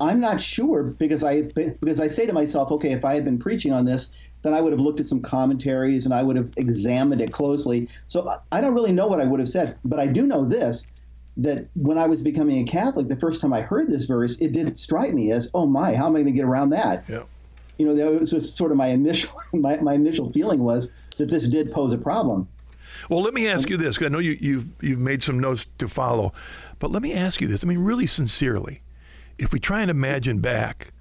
I'm 0.00 0.20
not 0.20 0.40
sure 0.40 0.82
because 0.82 1.24
I 1.24 1.42
because 1.42 2.00
I 2.00 2.06
say 2.06 2.26
to 2.26 2.32
myself, 2.32 2.70
okay, 2.72 2.92
if 2.92 3.04
I 3.04 3.14
had 3.14 3.24
been 3.24 3.38
preaching 3.38 3.72
on 3.72 3.84
this, 3.84 4.10
then 4.42 4.54
I 4.54 4.60
would 4.60 4.72
have 4.72 4.80
looked 4.80 5.00
at 5.00 5.06
some 5.06 5.22
commentaries 5.22 6.04
and 6.04 6.14
I 6.14 6.22
would 6.22 6.36
have 6.36 6.52
examined 6.56 7.20
it 7.20 7.32
closely. 7.32 7.88
So 8.06 8.38
I 8.50 8.60
don't 8.60 8.74
really 8.74 8.92
know 8.92 9.06
what 9.06 9.20
I 9.20 9.24
would 9.24 9.40
have 9.40 9.48
said, 9.48 9.78
but 9.84 9.98
I 9.98 10.06
do 10.06 10.26
know 10.26 10.44
this 10.44 10.86
that 11.36 11.68
when 11.74 11.96
I 11.96 12.06
was 12.06 12.20
becoming 12.22 12.58
a 12.58 12.70
Catholic, 12.70 13.08
the 13.08 13.16
first 13.16 13.40
time 13.40 13.52
I 13.52 13.62
heard 13.62 13.88
this 13.88 14.04
verse, 14.04 14.38
it 14.38 14.52
did 14.52 14.76
strike 14.76 15.14
me 15.14 15.32
as, 15.32 15.50
oh 15.54 15.66
my, 15.66 15.94
how 15.94 16.06
am 16.06 16.12
I 16.12 16.20
going 16.20 16.26
to 16.26 16.32
get 16.32 16.44
around 16.44 16.70
that? 16.70 17.04
Yeah. 17.08 17.22
You 17.78 17.86
know, 17.86 17.94
that 17.94 18.20
was 18.20 18.30
just 18.32 18.54
sort 18.56 18.70
of 18.70 18.76
my 18.76 18.88
initial 18.88 19.32
my, 19.52 19.76
my 19.76 19.94
initial 19.94 20.30
feeling 20.30 20.62
was 20.62 20.92
that 21.16 21.30
this 21.30 21.46
did 21.48 21.72
pose 21.72 21.92
a 21.92 21.98
problem. 21.98 22.48
Well, 23.08 23.22
let 23.22 23.34
me 23.34 23.48
ask 23.48 23.68
you 23.68 23.76
this. 23.76 24.02
I 24.02 24.08
know 24.08 24.18
you, 24.18 24.36
you've 24.40 24.72
you've 24.82 24.98
made 24.98 25.22
some 25.22 25.38
notes 25.38 25.66
to 25.78 25.88
follow, 25.88 26.32
but 26.78 26.90
let 26.90 27.02
me 27.02 27.12
ask 27.12 27.40
you 27.40 27.48
this. 27.48 27.64
I 27.64 27.66
mean, 27.66 27.78
really 27.78 28.06
sincerely, 28.06 28.82
if 29.38 29.52
we 29.52 29.60
try 29.60 29.82
and 29.82 29.90
imagine 29.90 30.38
back 30.38 30.92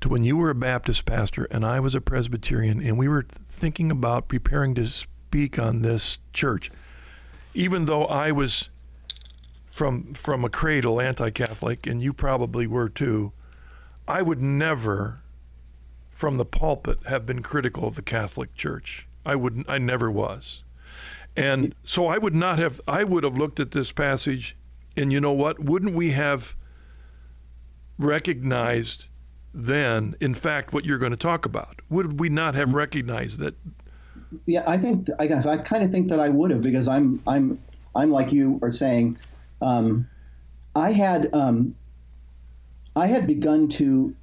to 0.00 0.08
when 0.08 0.24
you 0.24 0.36
were 0.36 0.50
a 0.50 0.54
Baptist 0.54 1.04
pastor 1.04 1.46
and 1.50 1.64
I 1.64 1.78
was 1.80 1.94
a 1.94 2.00
Presbyterian, 2.00 2.80
and 2.80 2.98
we 2.98 3.08
were 3.08 3.26
thinking 3.46 3.90
about 3.90 4.28
preparing 4.28 4.74
to 4.76 4.86
speak 4.86 5.58
on 5.58 5.82
this 5.82 6.18
church, 6.32 6.70
even 7.54 7.84
though 7.84 8.04
I 8.04 8.32
was 8.32 8.70
from 9.70 10.14
from 10.14 10.44
a 10.44 10.48
cradle 10.48 11.00
anti-Catholic, 11.00 11.86
and 11.86 12.02
you 12.02 12.12
probably 12.12 12.66
were 12.66 12.88
too, 12.88 13.32
I 14.08 14.22
would 14.22 14.40
never, 14.40 15.20
from 16.10 16.36
the 16.38 16.44
pulpit, 16.44 16.98
have 17.06 17.24
been 17.24 17.42
critical 17.42 17.86
of 17.86 17.94
the 17.94 18.02
Catholic 18.02 18.54
Church. 18.54 19.06
I 19.24 19.36
wouldn't. 19.36 19.68
I 19.68 19.78
never 19.78 20.10
was. 20.10 20.64
And 21.40 21.74
so 21.82 22.06
I 22.06 22.18
would 22.18 22.34
not 22.34 22.58
have, 22.58 22.82
I 22.86 23.02
would 23.02 23.24
have 23.24 23.34
looked 23.34 23.60
at 23.60 23.70
this 23.70 23.92
passage, 23.92 24.58
and 24.94 25.10
you 25.10 25.20
know 25.20 25.32
what? 25.32 25.58
Wouldn't 25.58 25.94
we 25.94 26.10
have 26.10 26.54
recognized 27.98 29.06
then, 29.54 30.16
in 30.20 30.34
fact, 30.34 30.74
what 30.74 30.84
you're 30.84 30.98
going 30.98 31.12
to 31.12 31.16
talk 31.16 31.46
about? 31.46 31.80
Would 31.88 32.20
we 32.20 32.28
not 32.28 32.54
have 32.56 32.74
recognized 32.74 33.38
that? 33.38 33.54
Yeah, 34.44 34.64
I 34.66 34.76
think 34.76 35.08
I, 35.18 35.24
I 35.24 35.56
kind 35.56 35.82
of 35.82 35.90
think 35.90 36.08
that 36.08 36.20
I 36.20 36.28
would 36.28 36.50
have 36.50 36.60
because 36.60 36.88
I'm 36.88 37.22
I'm 37.26 37.58
I'm 37.96 38.10
like 38.10 38.32
you 38.32 38.60
are 38.62 38.70
saying. 38.70 39.18
Um, 39.62 40.08
I 40.76 40.92
had 40.92 41.30
um, 41.32 41.74
I 42.94 43.06
had 43.06 43.26
begun 43.26 43.68
to 43.70 44.14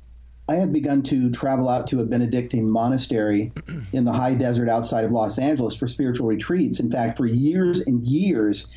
I 0.50 0.56
had 0.56 0.72
begun 0.72 1.04
to 1.04 1.30
travel 1.30 1.68
out 1.68 1.88
to 1.88 2.00
a 2.00 2.06
Benedictine 2.06 2.70
monastery 2.70 3.52
in 3.94 4.06
the 4.06 4.14
high 4.14 4.34
desert 4.34 4.70
outside 4.70 5.04
of 5.04 5.12
Los 5.12 5.38
Angeles 5.38 5.76
for 5.76 5.88
spiritual 5.88 6.28
retreats. 6.28 6.80
In 6.80 6.90
fact, 6.90 7.18
for 7.18 7.26
years 7.26 7.82
and 7.82 8.06
years 8.06 8.68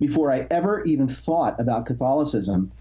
before 0.00 0.32
I 0.32 0.46
ever 0.50 0.82
even 0.84 1.06
thought 1.06 1.60
about 1.60 1.86
Catholicism, 1.86 2.72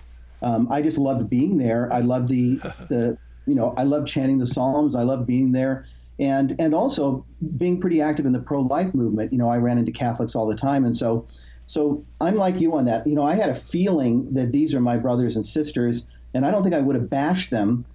um, 0.42 0.72
I 0.72 0.82
just 0.82 0.98
loved 0.98 1.30
being 1.30 1.58
there. 1.58 1.92
I 1.94 2.00
loved 2.00 2.30
the 2.30 2.56
the 2.90 3.18
you 3.46 3.56
know 3.56 3.74
I 3.78 3.84
loved 3.84 4.08
chanting 4.08 4.40
the 4.40 4.46
Psalms. 4.46 4.96
I 4.96 5.04
loved 5.04 5.28
being 5.28 5.52
there, 5.52 5.86
and 6.20 6.56
and 6.60 6.74
also 6.74 7.26
being 7.58 7.80
pretty 7.80 8.02
active 8.02 8.26
in 8.26 8.34
the 8.34 8.40
pro 8.40 8.62
life 8.62 8.96
movement. 8.96 9.32
You 9.32 9.38
know, 9.38 9.50
I 9.50 9.58
ran 9.58 9.78
into 9.78 9.92
Catholics 9.92 10.36
all 10.36 10.48
the 10.48 10.56
time, 10.56 10.86
and 10.86 10.96
so 10.96 11.28
so 11.68 12.04
I'm 12.20 12.36
like 12.36 12.60
you 12.60 12.76
on 12.76 12.86
that. 12.86 13.06
You 13.06 13.14
know, 13.14 13.24
I 13.24 13.36
had 13.36 13.50
a 13.50 13.56
feeling 13.56 14.34
that 14.34 14.52
these 14.52 14.74
are 14.74 14.82
my 14.82 14.98
brothers 14.98 15.36
and 15.36 15.46
sisters, 15.46 16.08
and 16.34 16.48
I 16.48 16.52
don't 16.52 16.64
think 16.64 16.74
I 16.74 16.80
would 16.80 16.96
have 16.96 17.12
bashed 17.12 17.52
them 17.52 17.86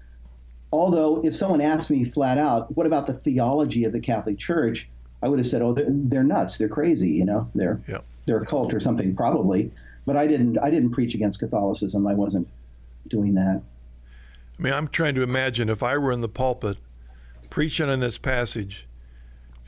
Although, 0.75 1.25
if 1.25 1.37
someone 1.37 1.61
asked 1.61 1.89
me 1.89 2.05
flat 2.05 2.37
out, 2.37 2.77
what 2.77 2.85
about 2.85 3.07
the 3.07 3.13
theology 3.13 3.85
of 3.85 3.93
the 3.93 4.01
Catholic 4.01 4.39
Church? 4.39 4.89
I 5.23 5.29
would 5.29 5.39
have 5.39 5.47
said, 5.47 5.63
oh, 5.63 5.73
they're, 5.73 5.87
they're 5.89 6.25
nuts. 6.25 6.59
They're 6.59 6.69
crazy. 6.69 7.11
You 7.11 7.25
know, 7.25 7.49
they're 7.55 7.81
yeah. 7.87 7.99
they're 8.27 8.43
a 8.43 8.47
cult 8.47 8.75
or 8.75 8.81
something, 8.81 9.15
probably. 9.15 9.71
But 10.05 10.17
I 10.17 10.27
didn't. 10.27 10.59
I 10.59 10.71
didn't 10.71 10.91
preach 10.91 11.15
against 11.15 11.39
Catholicism. 11.39 12.09
I 12.09 12.15
wasn't 12.15 12.49
doing 13.09 13.35
that. 13.35 13.63
I 14.59 14.63
mean, 14.63 14.73
I'm 14.73 14.89
trying 14.89 15.15
to 15.15 15.23
imagine 15.23 15.69
if 15.69 15.83
I 15.83 15.97
were 15.97 16.11
in 16.11 16.23
the 16.23 16.29
pulpit 16.29 16.79
preaching 17.51 17.89
on 17.89 18.01
this 18.01 18.19
passage 18.19 18.89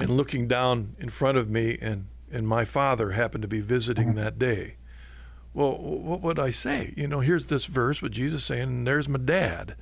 and 0.00 0.10
looking 0.10 0.48
down 0.48 0.96
in 0.98 1.08
front 1.08 1.38
of 1.38 1.48
me, 1.48 1.78
and 1.80 2.08
and 2.32 2.48
my 2.48 2.64
father 2.64 3.12
happened 3.12 3.42
to 3.42 3.48
be 3.48 3.60
visiting 3.60 4.10
uh-huh. 4.10 4.25
that 4.25 4.38
day. 4.40 4.75
Well, 5.54 5.78
what 5.78 6.20
would 6.20 6.40
I 6.40 6.50
say? 6.50 6.92
You 6.96 7.06
know, 7.06 7.20
here's 7.20 7.46
this 7.46 7.66
verse 7.66 8.02
with 8.02 8.10
Jesus 8.10 8.44
saying, 8.44 8.62
and 8.62 8.86
"There's 8.88 9.08
my 9.08 9.20
dad." 9.20 9.76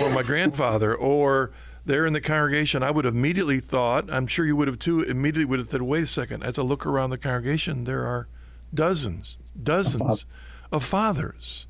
Or 0.00 0.10
my 0.10 0.22
grandfather 0.22 0.94
or 0.94 1.52
there 1.86 2.06
in 2.06 2.12
the 2.12 2.20
congregation, 2.20 2.82
I 2.82 2.90
would 2.90 3.04
have 3.04 3.14
immediately 3.14 3.60
thought, 3.60 4.10
I'm 4.12 4.26
sure 4.26 4.46
you 4.46 4.56
would 4.56 4.68
have 4.68 4.78
too, 4.78 5.02
immediately 5.02 5.44
would 5.44 5.58
have 5.58 5.68
said, 5.68 5.82
wait 5.82 6.04
a 6.04 6.06
second, 6.06 6.42
as 6.42 6.58
I 6.58 6.62
look 6.62 6.86
around 6.86 7.10
the 7.10 7.18
congregation, 7.18 7.84
there 7.84 8.06
are 8.06 8.26
dozens, 8.72 9.36
dozens 9.62 10.24
of 10.72 10.84
fathers. 10.84 11.66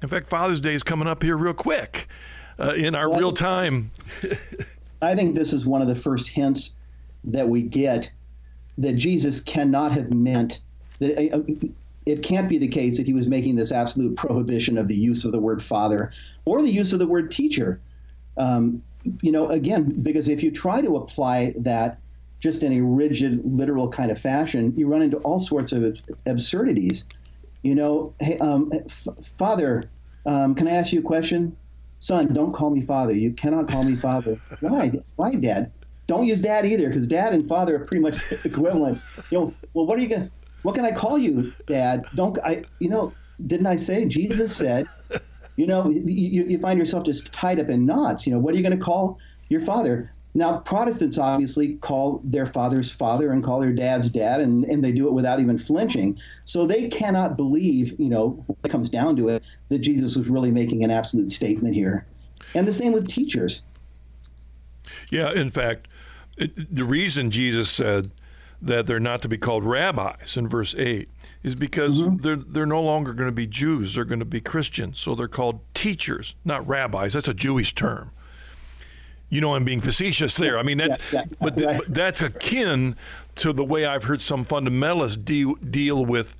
In 0.00 0.08
fact, 0.08 0.28
Father's 0.28 0.60
Day 0.60 0.74
is 0.74 0.82
coming 0.82 1.08
up 1.08 1.22
here 1.22 1.36
real 1.36 1.54
quick 1.54 2.06
uh, 2.58 2.74
in 2.76 2.94
our 2.94 3.08
well, 3.08 3.18
real 3.18 3.32
time. 3.32 3.90
I 5.02 5.14
think 5.14 5.34
this 5.34 5.52
is 5.52 5.66
one 5.66 5.82
of 5.82 5.88
the 5.88 5.96
first 5.96 6.28
hints 6.28 6.76
that 7.24 7.48
we 7.48 7.62
get 7.62 8.12
that 8.78 8.92
Jesus 8.92 9.40
cannot 9.40 9.92
have 9.92 10.12
meant 10.12 10.60
that 11.00 11.18
uh, 11.32 11.40
it 12.08 12.22
can't 12.22 12.48
be 12.48 12.58
the 12.58 12.68
case 12.68 12.96
that 12.96 13.06
he 13.06 13.12
was 13.12 13.28
making 13.28 13.56
this 13.56 13.70
absolute 13.70 14.16
prohibition 14.24 14.78
of 14.78 14.88
the 14.88 14.96
use 14.96 15.24
of 15.24 15.32
the 15.32 15.40
word 15.40 15.62
father 15.62 16.10
or 16.44 16.62
the 16.62 16.70
use 16.70 16.92
of 16.92 16.98
the 16.98 17.06
word 17.06 17.30
teacher. 17.30 17.80
Um, 18.36 18.82
you 19.22 19.32
know, 19.32 19.48
again, 19.48 20.00
because 20.02 20.28
if 20.28 20.42
you 20.42 20.50
try 20.50 20.80
to 20.80 20.96
apply 20.96 21.54
that 21.58 21.98
just 22.40 22.62
in 22.62 22.72
a 22.72 22.80
rigid, 22.80 23.40
literal 23.44 23.88
kind 23.88 24.10
of 24.10 24.18
fashion, 24.20 24.72
you 24.76 24.86
run 24.86 25.02
into 25.02 25.16
all 25.18 25.40
sorts 25.40 25.72
of 25.72 25.98
absurdities. 26.26 27.08
You 27.62 27.74
know, 27.74 28.14
hey, 28.20 28.38
um, 28.38 28.70
f- 28.72 29.08
father, 29.36 29.90
um, 30.24 30.54
can 30.54 30.68
I 30.68 30.72
ask 30.72 30.92
you 30.92 31.00
a 31.00 31.02
question? 31.02 31.56
Son, 32.00 32.32
don't 32.32 32.52
call 32.52 32.70
me 32.70 32.80
father. 32.80 33.12
You 33.12 33.32
cannot 33.32 33.66
call 33.66 33.82
me 33.82 33.96
father. 33.96 34.38
Why? 34.60 34.92
Why, 35.16 35.34
dad? 35.34 35.72
Don't 36.06 36.26
use 36.26 36.40
dad 36.40 36.64
either, 36.64 36.88
because 36.88 37.06
dad 37.06 37.34
and 37.34 37.46
father 37.48 37.76
are 37.76 37.84
pretty 37.84 38.02
much 38.02 38.20
equivalent. 38.44 39.00
You 39.30 39.38
know, 39.38 39.54
well, 39.74 39.86
what 39.86 39.98
are 39.98 40.02
you 40.02 40.08
gonna? 40.08 40.30
What 40.68 40.74
can 40.74 40.84
I 40.84 40.92
call 40.92 41.16
you, 41.16 41.52
dad? 41.66 42.04
Don't 42.14 42.38
I? 42.44 42.64
You 42.78 42.90
know, 42.90 43.14
didn't 43.46 43.66
I 43.66 43.76
say 43.76 44.04
Jesus 44.04 44.54
said 44.54 44.86
you 45.58 45.66
know, 45.66 45.90
you, 45.90 46.44
you 46.44 46.58
find 46.58 46.78
yourself 46.78 47.04
just 47.04 47.32
tied 47.32 47.58
up 47.58 47.68
in 47.68 47.84
knots. 47.84 48.26
You 48.26 48.32
know, 48.32 48.38
what 48.38 48.54
are 48.54 48.56
you 48.56 48.62
going 48.62 48.78
to 48.78 48.82
call 48.84 49.18
your 49.48 49.60
father? 49.60 50.12
Now, 50.32 50.58
Protestants 50.58 51.18
obviously 51.18 51.74
call 51.76 52.20
their 52.22 52.46
father's 52.46 52.92
father 52.92 53.32
and 53.32 53.42
call 53.42 53.58
their 53.58 53.72
dad's 53.72 54.08
dad, 54.08 54.40
and, 54.40 54.62
and 54.64 54.84
they 54.84 54.92
do 54.92 55.08
it 55.08 55.12
without 55.12 55.40
even 55.40 55.58
flinching. 55.58 56.16
So 56.44 56.64
they 56.64 56.86
cannot 56.88 57.36
believe, 57.36 57.98
you 57.98 58.08
know, 58.08 58.44
when 58.46 58.56
it 58.62 58.68
comes 58.68 58.88
down 58.88 59.16
to 59.16 59.30
it, 59.30 59.42
that 59.68 59.78
Jesus 59.78 60.14
was 60.14 60.28
really 60.28 60.52
making 60.52 60.84
an 60.84 60.92
absolute 60.92 61.30
statement 61.30 61.74
here. 61.74 62.06
And 62.54 62.68
the 62.68 62.72
same 62.72 62.92
with 62.92 63.08
teachers. 63.08 63.64
Yeah, 65.10 65.32
in 65.32 65.50
fact, 65.50 65.88
it, 66.36 66.72
the 66.72 66.84
reason 66.84 67.32
Jesus 67.32 67.68
said 67.68 68.12
that 68.60 68.86
they're 68.86 69.00
not 69.00 69.22
to 69.22 69.28
be 69.28 69.38
called 69.38 69.64
rabbis 69.64 70.36
in 70.36 70.48
verse 70.48 70.74
8 70.76 71.08
is 71.42 71.54
because 71.54 72.00
mm-hmm. 72.00 72.16
they're 72.16 72.36
they're 72.36 72.66
no 72.66 72.82
longer 72.82 73.12
going 73.12 73.28
to 73.28 73.34
be 73.34 73.46
Jews; 73.46 73.94
they're 73.94 74.04
going 74.04 74.18
to 74.18 74.24
be 74.24 74.40
Christians. 74.40 74.98
So 74.98 75.14
they're 75.14 75.28
called 75.28 75.60
teachers, 75.74 76.34
not 76.44 76.66
rabbis. 76.66 77.12
That's 77.12 77.28
a 77.28 77.34
Jewish 77.34 77.74
term. 77.74 78.10
You 79.30 79.40
know, 79.40 79.54
I'm 79.54 79.64
being 79.64 79.80
facetious 79.80 80.36
there. 80.36 80.58
I 80.58 80.62
mean, 80.62 80.78
that's 80.78 80.98
yeah, 81.12 81.20
yeah, 81.20 81.36
but, 81.40 81.60
right. 81.60 81.78
but, 81.78 81.94
that's 81.94 82.22
akin 82.22 82.96
to 83.36 83.52
the 83.52 83.64
way 83.64 83.84
I've 83.84 84.04
heard 84.04 84.22
some 84.22 84.44
fundamentalists 84.44 85.22
deal 85.24 85.54
deal 85.56 86.04
with 86.04 86.36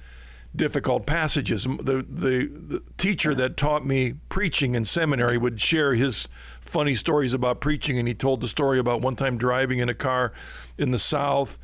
difficult 0.56 1.06
passages. 1.06 1.64
The, 1.64 2.04
the, 2.08 2.50
the 2.50 2.82
teacher 2.96 3.34
that 3.34 3.56
taught 3.56 3.86
me 3.86 4.14
preaching 4.28 4.74
in 4.74 4.84
seminary 4.84 5.38
would 5.38 5.60
share 5.60 5.94
his 5.94 6.28
funny 6.60 6.94
stories 6.94 7.32
about 7.32 7.60
preaching, 7.60 7.98
and 7.98 8.08
he 8.08 8.14
told 8.14 8.40
the 8.40 8.48
story 8.48 8.78
about 8.78 9.02
one 9.02 9.16
time 9.16 9.38
driving 9.38 9.78
in 9.78 9.88
a 9.88 9.94
car 9.94 10.32
in 10.76 10.90
the 10.90 10.98
South, 10.98 11.58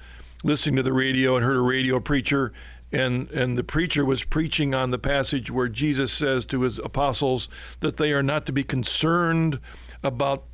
listening 0.45 0.77
to 0.77 0.83
the 0.85 0.93
radio, 0.93 1.35
and 1.35 1.45
heard 1.45 1.57
a 1.57 1.61
radio 1.61 1.99
preacher 1.99 2.53
and 2.95 3.29
and 3.33 3.59
the 3.59 3.65
preacher 3.65 4.05
was 4.05 4.23
preaching 4.23 4.73
on 4.73 4.91
the 4.91 4.99
passage 4.99 5.51
where 5.51 5.69
Jesus 5.69 6.13
says 6.13 6.45
to 6.47 6.61
his 6.61 6.79
apostles 6.79 7.49
that 7.81 7.97
they 7.97 8.13
are 8.13 8.23
not 8.23 8.47
to 8.47 8.53
be 8.53 8.63
concerned 8.63 9.59
about 10.03 10.45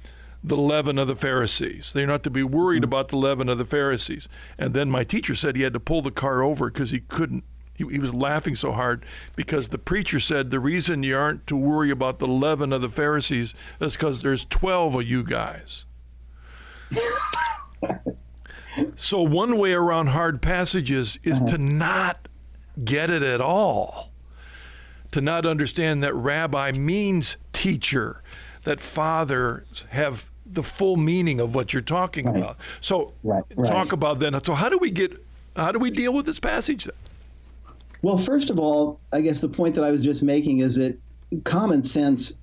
the 0.42 0.56
leaven 0.56 0.98
of 0.98 1.06
the 1.06 1.16
Pharisees. 1.16 1.92
They're 1.92 2.06
not 2.06 2.22
to 2.22 2.30
be 2.30 2.42
worried 2.42 2.82
about 2.82 3.08
the 3.08 3.16
leaven 3.16 3.50
of 3.50 3.58
the 3.58 3.66
Pharisees. 3.66 4.26
And 4.56 4.72
then 4.72 4.90
my 4.90 5.04
teacher 5.04 5.34
said 5.34 5.54
he 5.54 5.62
had 5.62 5.74
to 5.74 5.80
pull 5.80 6.00
the 6.00 6.10
car 6.10 6.42
over 6.42 6.70
because 6.70 6.90
he 6.92 7.00
couldn't. 7.00 7.44
He, 7.74 7.84
he 7.86 7.98
was 7.98 8.14
laughing 8.14 8.54
so 8.54 8.72
hard 8.72 9.04
because 9.36 9.68
the 9.68 9.78
preacher 9.78 10.18
said 10.18 10.50
the 10.50 10.60
reason 10.60 11.02
you 11.02 11.16
aren't 11.16 11.46
to 11.46 11.56
worry 11.56 11.90
about 11.90 12.18
the 12.18 12.26
leaven 12.26 12.72
of 12.72 12.80
the 12.80 12.88
Pharisees 12.88 13.54
is 13.80 13.96
because 13.96 14.22
there's 14.22 14.46
12 14.46 14.94
of 14.96 15.06
you 15.06 15.22
guys. 15.22 15.84
So 18.96 19.22
one 19.22 19.58
way 19.58 19.72
around 19.72 20.08
hard 20.08 20.42
passages 20.42 21.18
is 21.22 21.40
uh-huh. 21.40 21.52
to 21.52 21.58
not 21.58 22.28
get 22.84 23.10
it 23.10 23.22
at 23.22 23.40
all, 23.40 24.10
to 25.12 25.20
not 25.20 25.44
understand 25.46 26.02
that 26.02 26.14
rabbi 26.14 26.72
means 26.72 27.36
teacher, 27.52 28.22
that 28.64 28.80
fathers 28.80 29.86
have 29.90 30.30
the 30.46 30.62
full 30.62 30.96
meaning 30.96 31.40
of 31.40 31.54
what 31.54 31.72
you're 31.72 31.82
talking 31.82 32.26
right. 32.26 32.36
about. 32.36 32.56
So 32.80 33.12
right, 33.22 33.42
right. 33.54 33.70
talk 33.70 33.92
about 33.92 34.18
then. 34.18 34.42
So 34.44 34.54
how 34.54 34.68
do 34.68 34.78
we 34.78 34.90
get 34.90 35.24
how 35.56 35.72
do 35.72 35.78
we 35.78 35.90
deal 35.90 36.12
with 36.12 36.26
this 36.26 36.40
passage 36.40 36.84
then? 36.84 36.96
Well, 38.02 38.18
first 38.18 38.50
of 38.50 38.58
all, 38.58 39.00
I 39.12 39.20
guess 39.20 39.40
the 39.40 39.48
point 39.48 39.74
that 39.74 39.84
I 39.84 39.90
was 39.90 40.02
just 40.02 40.22
making 40.22 40.58
is 40.60 40.76
that 40.76 40.98
common 41.44 41.82
sense 41.82 42.34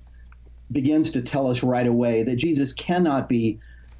begins 0.70 1.10
to 1.10 1.22
tell 1.22 1.48
us 1.48 1.62
right 1.62 1.86
away 1.86 2.22
that 2.22 2.36
Jesus 2.36 2.72
cannot 2.72 3.28
be 3.28 3.58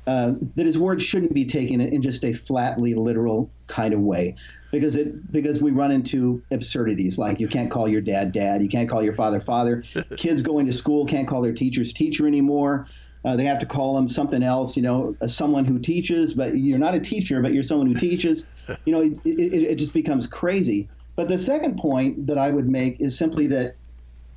uh, 0.08 0.32
that 0.54 0.64
his 0.64 0.78
words 0.78 1.04
shouldn't 1.04 1.34
be 1.34 1.44
taken 1.44 1.82
in 1.82 2.00
just 2.00 2.24
a 2.24 2.32
flatly 2.32 2.94
literal 2.94 3.50
kind 3.66 3.92
of 3.92 4.00
way 4.00 4.34
because 4.72 4.96
it 4.96 5.30
because 5.30 5.60
we 5.60 5.70
run 5.70 5.90
into 5.90 6.42
absurdities 6.50 7.18
like 7.18 7.38
you 7.38 7.46
can't 7.46 7.70
call 7.70 7.86
your 7.86 8.00
dad 8.00 8.32
dad, 8.32 8.62
you 8.62 8.70
can't 8.70 8.88
call 8.88 9.02
your 9.02 9.12
father 9.12 9.38
father. 9.38 9.84
Kids 10.16 10.40
going 10.40 10.64
to 10.64 10.72
school 10.72 11.04
can't 11.04 11.28
call 11.28 11.42
their 11.42 11.52
teachers 11.52 11.92
teacher 11.92 12.26
anymore. 12.26 12.86
Uh, 13.22 13.36
they 13.36 13.44
have 13.44 13.58
to 13.58 13.66
call 13.66 13.96
them 13.96 14.08
something 14.08 14.42
else, 14.42 14.78
you 14.78 14.82
know, 14.82 15.14
someone 15.26 15.66
who 15.66 15.78
teaches, 15.78 16.32
but 16.32 16.56
you're 16.56 16.78
not 16.78 16.94
a 16.94 17.00
teacher, 17.00 17.42
but 17.42 17.52
you're 17.52 17.62
someone 17.62 17.86
who 17.86 17.94
teaches. 17.94 18.48
You 18.84 18.92
know, 18.92 19.00
it, 19.00 19.18
it, 19.24 19.62
it 19.62 19.74
just 19.76 19.94
becomes 19.94 20.26
crazy. 20.26 20.90
But 21.16 21.28
the 21.28 21.38
second 21.38 21.78
point 21.78 22.26
that 22.26 22.36
I 22.36 22.50
would 22.50 22.68
make 22.68 23.00
is 23.00 23.16
simply 23.16 23.46
that 23.46 23.76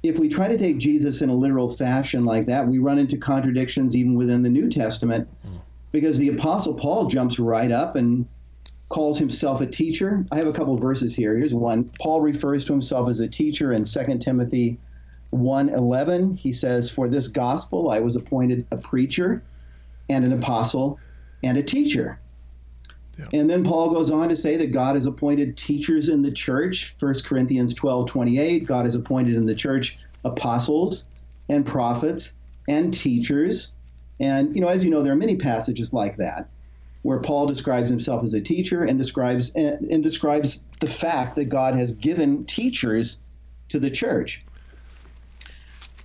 if 0.03 0.17
we 0.17 0.29
try 0.29 0.47
to 0.47 0.57
take 0.57 0.77
Jesus 0.77 1.21
in 1.21 1.29
a 1.29 1.35
literal 1.35 1.69
fashion 1.69 2.25
like 2.25 2.47
that, 2.47 2.67
we 2.67 2.79
run 2.79 2.97
into 2.97 3.17
contradictions 3.17 3.95
even 3.95 4.15
within 4.15 4.41
the 4.41 4.49
New 4.49 4.69
Testament, 4.69 5.27
because 5.91 6.17
the 6.17 6.29
Apostle 6.29 6.73
Paul 6.73 7.07
jumps 7.07 7.37
right 7.37 7.71
up 7.71 7.95
and 7.95 8.27
calls 8.89 9.19
himself 9.19 9.61
a 9.61 9.67
teacher. 9.67 10.25
I 10.31 10.37
have 10.37 10.47
a 10.47 10.53
couple 10.53 10.75
verses 10.77 11.15
here. 11.15 11.37
Here's 11.37 11.53
one. 11.53 11.91
Paul 11.99 12.21
refers 12.21 12.65
to 12.65 12.73
himself 12.73 13.09
as 13.09 13.19
a 13.19 13.27
teacher 13.27 13.71
in 13.73 13.85
2 13.85 14.21
Timothy 14.21 14.79
1:11. 15.31 16.37
He 16.37 16.51
says, 16.51 16.89
"For 16.89 17.07
this 17.07 17.27
gospel 17.27 17.89
I 17.89 17.99
was 17.99 18.15
appointed 18.15 18.65
a 18.71 18.77
preacher 18.77 19.43
and 20.09 20.25
an 20.25 20.33
apostle 20.33 20.97
and 21.43 21.57
a 21.57 21.63
teacher." 21.63 22.19
And 23.33 23.49
then 23.49 23.63
Paul 23.63 23.93
goes 23.93 24.09
on 24.09 24.29
to 24.29 24.35
say 24.35 24.57
that 24.57 24.71
God 24.71 24.95
has 24.95 25.05
appointed 25.05 25.57
teachers 25.57 26.09
in 26.09 26.21
the 26.21 26.31
church. 26.31 26.95
1 26.99 27.23
Corinthians 27.23 27.73
12:28, 27.73 28.65
God 28.65 28.85
has 28.85 28.95
appointed 28.95 29.35
in 29.35 29.45
the 29.45 29.55
church 29.55 29.99
apostles 30.23 31.07
and 31.49 31.65
prophets 31.65 32.33
and 32.67 32.93
teachers. 32.93 33.73
And 34.19 34.55
you 34.55 34.61
know, 34.61 34.69
as 34.69 34.83
you 34.85 34.91
know, 34.91 35.03
there 35.03 35.13
are 35.13 35.17
many 35.17 35.35
passages 35.35 35.93
like 35.93 36.17
that 36.17 36.49
where 37.01 37.19
Paul 37.19 37.47
describes 37.47 37.89
himself 37.89 38.23
as 38.23 38.33
a 38.33 38.41
teacher 38.41 38.83
and 38.83 38.97
describes 38.97 39.51
and, 39.55 39.89
and 39.89 40.03
describes 40.03 40.63
the 40.79 40.87
fact 40.87 41.35
that 41.35 41.45
God 41.45 41.75
has 41.75 41.93
given 41.93 42.45
teachers 42.45 43.19
to 43.69 43.79
the 43.79 43.89
church. 43.89 44.43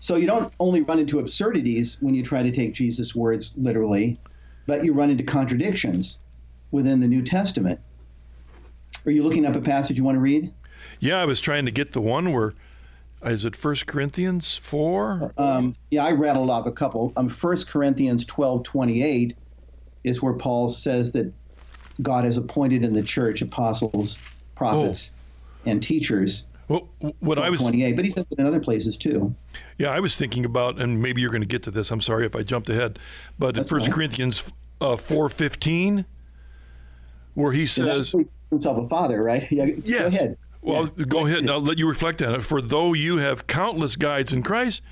So 0.01 0.17
you 0.17 0.27
don't 0.27 0.53
only 0.61 0.83
run 0.83 0.99
into 0.99 1.19
absurdities 1.19 1.99
when 2.01 2.15
you 2.15 2.23
try 2.23 2.43
to 2.43 2.53
take 2.53 2.75
Jesus' 2.75 3.15
words 3.15 3.57
literally, 3.59 4.19
but 4.67 4.85
you 4.85 4.93
run 4.93 5.11
into 5.11 5.25
contradictions 5.25 6.21
within 6.71 7.01
the 7.01 7.09
New 7.09 7.23
Testament. 7.23 7.81
Are 9.05 9.11
you 9.11 9.23
looking 9.23 9.47
up 9.47 9.55
a 9.55 9.61
passage 9.61 9.97
you 9.97 10.05
want 10.05 10.17
to 10.17 10.21
read? 10.21 10.53
Yeah, 11.01 11.21
I 11.21 11.25
was 11.25 11.41
trying 11.41 11.65
to 11.67 11.71
get 11.71 11.93
the 11.93 12.01
one 12.01 12.33
where 12.33 12.55
is 13.25 13.45
it 13.45 13.57
First 13.57 13.87
Corinthians 13.87 14.57
four? 14.57 15.33
Um, 15.39 15.75
yeah, 15.91 16.05
I 16.05 16.13
rattled 16.13 16.51
off 16.51 16.67
a 16.67 16.73
couple. 16.73 17.13
Um, 17.17 17.29
First 17.29 17.69
Corinthians 17.69 18.25
twelve 18.25 18.63
twenty 18.65 19.03
eight 19.03 19.37
is 20.05 20.23
where 20.23 20.35
Paul 20.35 20.69
says 20.69 21.13
that 21.13 21.33
God 22.03 22.25
has 22.25 22.37
appointed 22.37 22.85
in 22.85 22.93
the 22.93 23.03
church 23.03 23.43
apostles, 23.43 24.19
prophets, 24.55 25.13
oh. 25.67 25.71
and 25.71 25.83
teachers. 25.83 26.45
Well, 26.69 26.89
what 27.21 27.39
I 27.39 27.49
was 27.49 27.61
28, 27.61 27.95
but 27.95 28.05
he 28.05 28.11
says 28.11 28.33
it 28.33 28.41
in 28.41 28.47
other 28.47 28.59
places 28.59 28.97
too. 28.97 29.35
Yeah, 29.79 29.91
I 29.91 30.01
was 30.01 30.17
thinking 30.17 30.45
about, 30.45 30.81
and 30.81 31.01
maybe 31.01 31.21
you're 31.21 31.31
going 31.31 31.43
to 31.43 31.47
get 31.47 31.63
to 31.63 31.71
this. 31.71 31.93
I'm 31.93 32.01
sorry 32.01 32.27
if 32.27 32.35
I 32.35 32.43
jumped 32.43 32.69
ahead, 32.69 32.99
but 33.39 33.55
That's 33.55 33.71
in 33.71 33.79
First 33.79 33.93
Corinthians 33.93 34.53
uh, 34.81 34.97
four 34.97 35.29
fifteen, 35.29 36.07
where 37.37 37.53
he 37.53 37.67
says 37.67 38.13
himself 38.51 38.79
a 38.85 38.89
father, 38.89 39.23
right? 39.23 39.47
Yeah, 39.53 39.67
yes. 39.85 40.15
Go 40.15 40.19
ahead. 40.19 40.39
Well, 40.63 40.91
yeah. 40.97 41.05
go 41.05 41.27
ahead. 41.27 41.49
I'll 41.49 41.61
let 41.61 41.79
you 41.79 41.87
reflect 41.87 42.21
on 42.23 42.35
it. 42.35 42.43
For 42.43 42.61
though 42.61 42.93
you 42.93 43.19
have 43.19 43.47
countless 43.47 43.95
guides 43.95 44.33
in 44.33 44.43
Christ, 44.43 44.83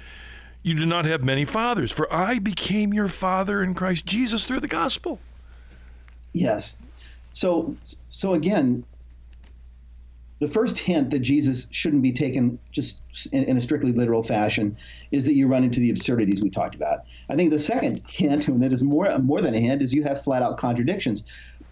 you 0.62 0.74
do 0.74 0.86
not 0.86 1.04
have 1.04 1.24
many 1.24 1.44
fathers, 1.44 1.90
for 1.90 2.12
I 2.12 2.38
became 2.38 2.94
your 2.94 3.08
father 3.08 3.62
in 3.62 3.74
Christ 3.74 4.06
Jesus 4.06 4.44
through 4.44 4.60
the 4.60 4.68
gospel. 4.68 5.18
Yes. 6.32 6.76
So, 7.32 7.76
so 8.10 8.34
again, 8.34 8.84
the 10.40 10.48
first 10.48 10.78
hint 10.78 11.10
that 11.10 11.20
Jesus 11.20 11.68
shouldn't 11.70 12.02
be 12.02 12.12
taken 12.12 12.58
just 12.70 13.00
in, 13.32 13.44
in, 13.44 13.56
a 13.56 13.60
strictly 13.60 13.92
literal 13.92 14.22
fashion 14.22 14.76
is 15.10 15.24
that 15.24 15.34
you 15.34 15.46
run 15.46 15.64
into 15.64 15.80
the 15.80 15.90
absurdities 15.90 16.42
we 16.42 16.50
talked 16.50 16.74
about. 16.74 17.00
I 17.30 17.36
think 17.36 17.50
the 17.50 17.58
second 17.58 18.02
hint, 18.08 18.48
and 18.48 18.62
that 18.62 18.72
is 18.72 18.82
more 18.82 19.16
more 19.18 19.40
than 19.40 19.54
a 19.54 19.60
hint, 19.60 19.80
is 19.80 19.94
you 19.94 20.02
have 20.02 20.22
flat 20.22 20.42
out 20.42 20.58
contradictions. 20.58 21.24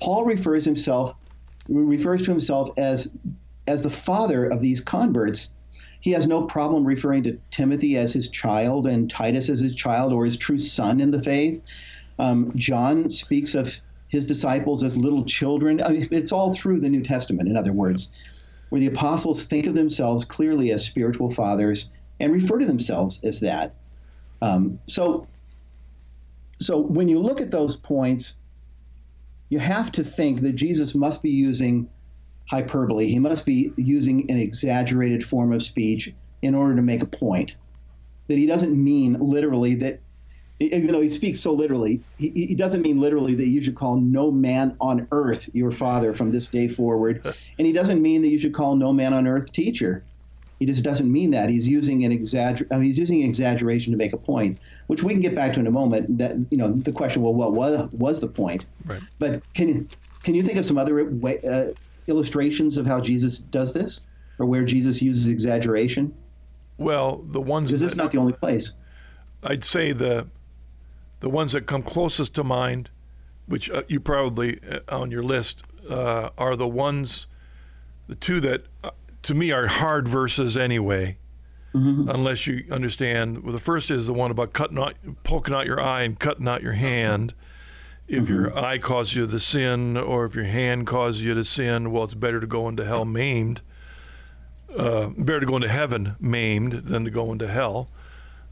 Paul 0.03 0.25
refers 0.25 0.65
himself 0.65 1.15
refers 1.69 2.23
to 2.23 2.33
himself 2.33 2.71
as 2.77 3.17
as 3.69 3.83
the 3.83 3.91
father 3.91 4.47
of 4.47 4.61
these 4.61 4.81
converts. 4.81 5.53
He 6.01 6.11
has 6.11 6.27
no 6.27 6.43
problem 6.43 6.85
referring 6.85 7.23
to 7.23 7.39
Timothy 7.53 7.97
as 7.97 8.13
his 8.13 8.29
child 8.29 8.89
and 8.89 9.09
Titus 9.09 9.49
as 9.49 9.61
his 9.61 9.77
child 9.77 10.13
or 10.13 10.25
his 10.25 10.37
true 10.37 10.59
son 10.59 11.01
in 11.01 11.13
the 11.13 11.23
faith. 11.23 11.63
Um, 12.19 12.51
John 12.57 13.11
speaks 13.11 13.55
of 13.55 13.81
his 14.09 14.27
disciples 14.27 14.83
as 14.83 14.97
little 14.97 15.25
children. 15.25 15.81
I 15.81 15.91
mean, 15.91 16.09
it's 16.11 16.33
all 16.33 16.53
through 16.53 16.81
the 16.81 16.89
New 16.89 17.03
Testament, 17.03 17.49
in 17.49 17.57
other 17.57 17.73
words 17.73 18.11
where 18.71 18.81
the 18.81 18.87
apostles 18.87 19.45
think 19.45 19.67
of 19.67 19.75
themselves 19.75 20.25
clearly 20.25 20.73
as 20.73 20.85
spiritual 20.85 21.31
fathers 21.31 21.91
and 22.19 22.33
refer 22.33 22.59
to 22.59 22.65
themselves 22.65 23.21
as 23.23 23.39
that. 23.41 23.75
Um, 24.41 24.81
so, 24.89 25.29
so 26.59 26.79
when 26.79 27.07
you 27.07 27.21
look 27.21 27.41
at 27.41 27.53
those 27.53 27.77
points, 27.77 28.37
you 29.53 29.59
have 29.59 29.93
to 29.93 30.03
think 30.03 30.41
that 30.41 30.55
Jesus 30.55 30.95
must 30.95 31.23
be 31.23 31.29
using 31.29 31.87
hyperbole. 32.49 33.07
He 33.09 33.19
must 33.19 33.45
be 33.45 33.71
using 33.77 34.31
an 34.31 34.39
exaggerated 34.39 35.27
form 35.27 35.53
of 35.53 35.63
speech 35.63 36.15
in 36.41 36.55
order 36.55 36.75
to 36.75 36.81
make 36.81 37.03
a 37.03 37.07
point. 37.07 37.57
That 38.29 38.39
he 38.39 38.47
doesn't 38.47 38.73
mean 38.73 39.19
literally 39.21 39.75
that 39.75 40.01
even 40.59 40.87
though 40.87 41.03
he 41.03 41.11
speaks 41.11 41.39
so 41.39 41.53
literally, 41.53 42.01
he, 42.17 42.31
he, 42.31 42.55
doesn't 42.55 42.81
mean 42.81 42.99
literally 42.99 43.35
that 43.35 43.49
you 43.49 43.63
should 43.63 43.75
call 43.75 43.97
no 43.97 44.31
man 44.31 44.75
on 44.81 45.07
earth 45.13 45.51
your 45.53 45.71
father 45.71 46.15
from 46.15 46.31
this 46.31 46.49
day 46.49 46.67
forward. 46.67 47.21
Uh. 47.23 47.33
And 47.59 47.67
he 47.67 47.75
doesn't 47.75 48.01
mean 48.01 48.23
that 48.23 48.29
you 48.29 48.39
should 48.39 48.55
call 48.55 48.75
no 48.77 48.91
man 48.91 49.13
on 49.13 49.27
earth 49.27 49.53
teacher. 49.53 50.03
He 50.63 50.67
just 50.67 50.85
doesn't 50.85 51.11
mean 51.11 51.33
that. 51.33 51.49
He's 51.49 51.67
using 51.67 52.05
an 52.05 52.13
exagger- 52.13 52.69
I 52.71 52.77
mean, 52.77 52.85
he's 52.85 52.99
using 53.01 53.21
exaggeration 53.23 53.91
to 53.91 53.97
make 53.97 54.13
a 54.13 54.17
point, 54.17 54.61
which 54.87 55.03
we 55.03 55.13
can 55.13 55.21
get 55.21 55.35
back 55.35 55.55
to 55.55 55.59
in 55.59 55.67
a 55.67 55.73
moment. 55.73 56.19
That 56.19 56.37
you 56.51 56.57
know, 56.57 56.71
the 56.71 56.93
question, 56.93 57.21
well, 57.21 57.35
what 57.35 57.53
was, 57.53 57.91
was 57.91 58.21
the 58.21 58.29
point? 58.29 58.65
Right. 58.85 59.03
But 59.19 59.43
can 59.55 59.69
you 59.69 59.89
can 60.23 60.37
you 60.37 60.45
think 60.45 60.59
of 60.59 60.65
some 60.65 60.79
other 60.79 61.05
way, 61.05 61.41
uh, 61.41 61.73
illustrations 62.07 62.79
of 62.79 62.87
how 62.87 63.01
Jesus 63.01 63.41
does 63.41 63.73
this, 63.73 64.03
or 64.39 64.47
where 64.47 64.65
Jesus 64.65 65.03
uses 65.03 65.27
exaggeration? 65.27 66.15
Well, 66.79 67.17
the 67.17 67.41
ones 67.41 67.67
because 67.67 67.83
it's 67.83 67.97
not 67.97 68.13
the 68.13 68.19
only 68.19 68.35
place. 68.35 68.75
I'd 69.43 69.65
say 69.65 69.91
the 69.91 70.29
the 71.19 71.29
ones 71.29 71.51
that 71.55 71.67
come 71.67 71.83
closest 71.83 72.35
to 72.35 72.45
mind, 72.45 72.89
which 73.49 73.69
uh, 73.69 73.83
you 73.89 73.99
probably 73.99 74.61
uh, 74.71 74.79
on 74.97 75.11
your 75.11 75.25
list, 75.25 75.65
uh, 75.91 76.31
are 76.39 76.55
the 76.55 76.69
ones, 76.69 77.27
the 78.07 78.15
two 78.15 78.41
that 78.43 78.67
uh, 78.85 78.91
to 79.23 79.35
me 79.35 79.51
are 79.51 79.67
hard 79.67 80.09
verses 80.09 80.57
anyway. 80.57 81.19
Mm-hmm. 81.75 82.11
Unless 82.11 82.47
you 82.47 82.65
understand, 82.71 83.43
well, 83.43 83.53
the 83.53 83.59
first 83.59 83.91
is 83.91 84.07
the 84.07 84.13
one 84.13 84.31
about 84.31 84.53
cutting 84.53 84.79
out, 84.79 84.95
poking 85.25 85.55
out 85.55 85.65
your 85.65 85.81
eye 85.81 86.03
and 86.03 86.19
cutting 86.19 86.47
out 86.47 86.63
your 86.63 86.75
hand. 86.75 87.33
If 88.09 88.25
mm-hmm. 88.25 88.35
your 88.35 88.59
eye 88.59 88.77
causes 88.79 89.17
you 89.17 89.27
to 89.27 89.39
sin, 89.39 89.97
or 89.97 90.27
if 90.27 90.35
your 90.35 90.45
hand 90.45 90.87
causes 90.87 91.25
you 91.25 91.33
to 91.33 91.45
sin, 91.45 91.91
well, 91.91 92.05
it's 92.05 92.15
better 92.15 92.41
to 92.41 92.47
go 92.47 92.69
into 92.69 92.85
hell 92.85 93.07
maimed. 93.07 93.63
Uh, 94.77 95.09
better 95.17 95.41
to 95.41 95.47
go 95.47 95.57
into 95.57 95.69
heaven 95.69 96.17
maimed 96.19 96.73
than 96.73 97.05
to 97.05 97.11
go 97.11 97.31
into 97.33 97.47
hell 97.47 97.89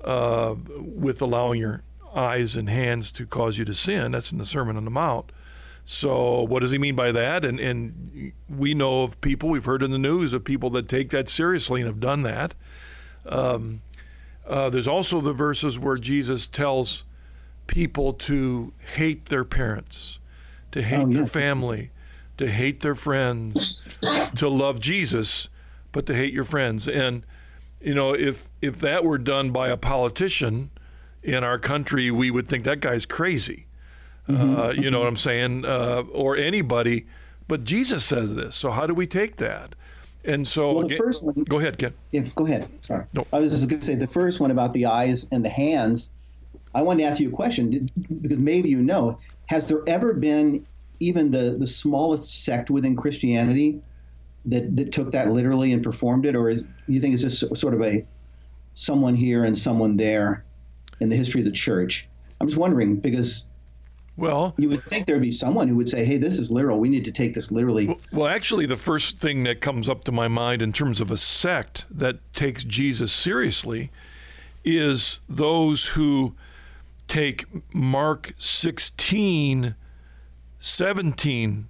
uh, 0.04 0.54
with 0.78 1.20
allowing 1.20 1.60
your 1.60 1.82
eyes 2.14 2.56
and 2.56 2.68
hands 2.68 3.12
to 3.12 3.26
cause 3.26 3.58
you 3.58 3.64
to 3.64 3.74
sin. 3.74 4.12
That's 4.12 4.32
in 4.32 4.38
the 4.38 4.46
Sermon 4.46 4.76
on 4.76 4.84
the 4.84 4.90
Mount. 4.90 5.30
So, 5.92 6.42
what 6.42 6.60
does 6.60 6.70
he 6.70 6.78
mean 6.78 6.94
by 6.94 7.10
that? 7.10 7.44
And, 7.44 7.58
and 7.58 8.32
we 8.48 8.74
know 8.74 9.02
of 9.02 9.20
people, 9.20 9.48
we've 9.48 9.64
heard 9.64 9.82
in 9.82 9.90
the 9.90 9.98
news 9.98 10.32
of 10.32 10.44
people 10.44 10.70
that 10.70 10.88
take 10.88 11.10
that 11.10 11.28
seriously 11.28 11.80
and 11.80 11.88
have 11.88 11.98
done 11.98 12.22
that. 12.22 12.54
Um, 13.26 13.82
uh, 14.46 14.70
there's 14.70 14.86
also 14.86 15.20
the 15.20 15.32
verses 15.32 15.80
where 15.80 15.96
Jesus 15.96 16.46
tells 16.46 17.04
people 17.66 18.12
to 18.12 18.72
hate 18.94 19.24
their 19.24 19.44
parents, 19.44 20.20
to 20.70 20.80
hate 20.80 21.00
oh, 21.00 21.12
their 21.12 21.26
family, 21.26 21.90
to 22.36 22.48
hate 22.48 22.82
their 22.82 22.94
friends, 22.94 23.88
to 24.36 24.48
love 24.48 24.78
Jesus, 24.78 25.48
but 25.90 26.06
to 26.06 26.14
hate 26.14 26.32
your 26.32 26.44
friends. 26.44 26.86
And, 26.86 27.26
you 27.80 27.94
know, 27.94 28.14
if, 28.14 28.48
if 28.62 28.76
that 28.76 29.04
were 29.04 29.18
done 29.18 29.50
by 29.50 29.70
a 29.70 29.76
politician, 29.76 30.70
in 31.22 31.42
our 31.42 31.58
country, 31.58 32.12
we 32.12 32.30
would 32.30 32.46
think 32.46 32.64
that 32.64 32.80
guy's 32.80 33.06
crazy. 33.06 33.66
Mm-hmm. 34.28 34.56
Uh, 34.58 34.70
you 34.70 34.90
know 34.90 35.00
what 35.00 35.08
I'm 35.08 35.16
saying? 35.16 35.64
Uh, 35.64 36.04
or 36.12 36.36
anybody. 36.36 37.06
But 37.48 37.64
Jesus 37.64 38.04
says 38.04 38.34
this. 38.34 38.56
So 38.56 38.70
how 38.70 38.86
do 38.86 38.94
we 38.94 39.06
take 39.06 39.36
that? 39.36 39.74
And 40.24 40.46
so, 40.46 40.72
well, 40.72 40.80
the 40.80 40.94
again, 40.94 40.98
first 40.98 41.22
one. 41.22 41.44
Go 41.48 41.58
ahead, 41.58 41.78
Ken. 41.78 41.94
Yeah, 42.12 42.22
go 42.34 42.46
ahead. 42.46 42.68
Sorry. 42.82 43.06
No. 43.14 43.26
I 43.32 43.38
was 43.38 43.52
just 43.52 43.68
going 43.68 43.80
to 43.80 43.86
say 43.86 43.94
the 43.94 44.06
first 44.06 44.38
one 44.38 44.50
about 44.50 44.72
the 44.72 44.86
eyes 44.86 45.26
and 45.32 45.44
the 45.44 45.48
hands. 45.48 46.12
I 46.74 46.82
wanted 46.82 47.02
to 47.02 47.08
ask 47.08 47.20
you 47.20 47.28
a 47.28 47.32
question 47.32 47.88
because 48.20 48.38
maybe 48.38 48.68
you 48.68 48.82
know. 48.82 49.18
Has 49.46 49.66
there 49.66 49.82
ever 49.88 50.12
been 50.12 50.66
even 51.00 51.32
the, 51.32 51.56
the 51.58 51.66
smallest 51.66 52.44
sect 52.44 52.70
within 52.70 52.94
Christianity 52.94 53.80
that, 54.44 54.76
that 54.76 54.92
took 54.92 55.10
that 55.12 55.30
literally 55.30 55.72
and 55.72 55.82
performed 55.82 56.26
it, 56.26 56.36
or 56.36 56.50
is, 56.50 56.62
you 56.86 57.00
think 57.00 57.14
it's 57.14 57.22
just 57.22 57.56
sort 57.56 57.74
of 57.74 57.82
a 57.82 58.06
someone 58.74 59.16
here 59.16 59.44
and 59.44 59.58
someone 59.58 59.96
there? 59.96 60.44
in 61.00 61.08
the 61.08 61.16
history 61.16 61.40
of 61.40 61.46
the 61.46 61.50
church. 61.50 62.08
I'm 62.40 62.46
just 62.46 62.58
wondering 62.58 62.96
because 62.96 63.46
well, 64.20 64.54
you 64.58 64.68
would 64.68 64.84
think 64.84 65.06
there'd 65.06 65.22
be 65.22 65.32
someone 65.32 65.66
who 65.66 65.76
would 65.76 65.88
say, 65.88 66.04
"Hey, 66.04 66.18
this 66.18 66.38
is 66.38 66.50
literal. 66.50 66.78
We 66.78 66.88
need 66.88 67.04
to 67.06 67.12
take 67.12 67.34
this 67.34 67.50
literally." 67.50 67.96
Well, 68.12 68.28
actually, 68.28 68.66
the 68.66 68.76
first 68.76 69.18
thing 69.18 69.44
that 69.44 69.60
comes 69.60 69.88
up 69.88 70.04
to 70.04 70.12
my 70.12 70.28
mind 70.28 70.62
in 70.62 70.72
terms 70.72 71.00
of 71.00 71.10
a 71.10 71.16
sect 71.16 71.86
that 71.90 72.18
takes 72.34 72.62
Jesus 72.62 73.12
seriously 73.12 73.90
is 74.64 75.20
those 75.28 75.88
who 75.88 76.34
take 77.08 77.46
Mark 77.74 78.34
16, 78.38 79.74
17 80.58 81.68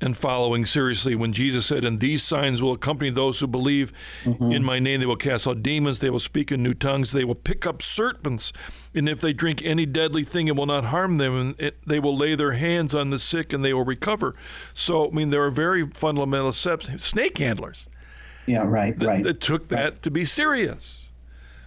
and 0.00 0.16
following 0.16 0.66
seriously 0.66 1.14
when 1.14 1.32
Jesus 1.32 1.66
said, 1.66 1.84
And 1.84 2.00
these 2.00 2.22
signs 2.22 2.60
will 2.60 2.72
accompany 2.72 3.10
those 3.10 3.40
who 3.40 3.46
believe 3.46 3.92
mm-hmm. 4.24 4.52
in 4.52 4.62
my 4.62 4.78
name. 4.78 5.00
They 5.00 5.06
will 5.06 5.16
cast 5.16 5.46
out 5.46 5.62
demons, 5.62 6.00
they 6.00 6.10
will 6.10 6.18
speak 6.18 6.52
in 6.52 6.62
new 6.62 6.74
tongues, 6.74 7.12
they 7.12 7.24
will 7.24 7.34
pick 7.34 7.66
up 7.66 7.82
serpents, 7.82 8.52
and 8.94 9.08
if 9.08 9.20
they 9.20 9.32
drink 9.32 9.62
any 9.64 9.86
deadly 9.86 10.24
thing, 10.24 10.48
it 10.48 10.56
will 10.56 10.66
not 10.66 10.86
harm 10.86 11.18
them, 11.18 11.38
and 11.38 11.60
it, 11.60 11.78
they 11.86 11.98
will 11.98 12.16
lay 12.16 12.34
their 12.34 12.52
hands 12.52 12.94
on 12.94 13.10
the 13.10 13.18
sick 13.18 13.52
and 13.52 13.64
they 13.64 13.72
will 13.72 13.84
recover. 13.84 14.34
So, 14.74 15.08
I 15.08 15.10
mean, 15.10 15.30
there 15.30 15.44
are 15.44 15.50
very 15.50 15.86
fundamental 15.88 16.52
steps. 16.52 16.88
Snake 17.02 17.38
handlers. 17.38 17.88
Yeah, 18.46 18.64
right, 18.64 18.96
that, 18.98 19.06
right. 19.06 19.24
That 19.24 19.40
took 19.40 19.68
that 19.68 19.84
right. 19.84 20.02
to 20.02 20.10
be 20.10 20.24
serious. 20.24 21.10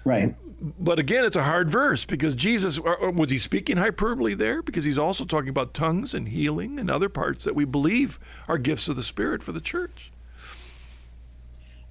Right 0.06 0.36
but 0.62 1.00
again, 1.00 1.24
it's 1.24 1.36
a 1.36 1.44
hard 1.44 1.70
verse 1.70 2.06
because 2.06 2.36
Jesus 2.36 2.80
was 2.80 3.30
he 3.30 3.38
speaking 3.38 3.78
hyperbole 3.78 4.34
there? 4.34 4.62
Because 4.62 4.86
he's 4.86 4.98
also 4.98 5.26
talking 5.26 5.50
about 5.50 5.74
tongues 5.74 6.14
and 6.14 6.28
healing 6.30 6.80
and 6.80 6.90
other 6.92 7.10
parts 7.10 7.46
that 7.46 7.56
we 7.56 7.66
believe 7.66 8.20
are 8.48 8.58
gifts 8.58 8.90
of 8.90 8.96
the 8.96 9.04
Spirit 9.04 9.42
for 9.42 9.52
the 9.52 9.62
church. 9.62 10.12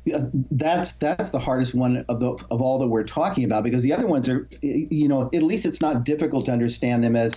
Yeah, 0.05 0.27
that's 0.51 0.93
that's 0.93 1.31
the 1.31 1.39
hardest 1.39 1.75
one 1.75 2.05
of 2.09 2.21
the 2.21 2.33
of 2.51 2.63
all 2.63 2.79
that 2.79 2.87
we're 2.87 3.05
talking 3.05 3.45
about 3.45 3.65
because 3.65 3.83
the 3.83 3.93
other 3.93 4.07
ones 4.07 4.29
are, 4.29 4.49
you 4.63 5.09
know, 5.09 5.29
at 5.35 5.43
least 5.43 5.67
it's 5.67 5.81
not 5.81 6.05
difficult 6.05 6.47
to 6.47 6.53
understand 6.53 7.05
them 7.05 7.17
as 7.17 7.35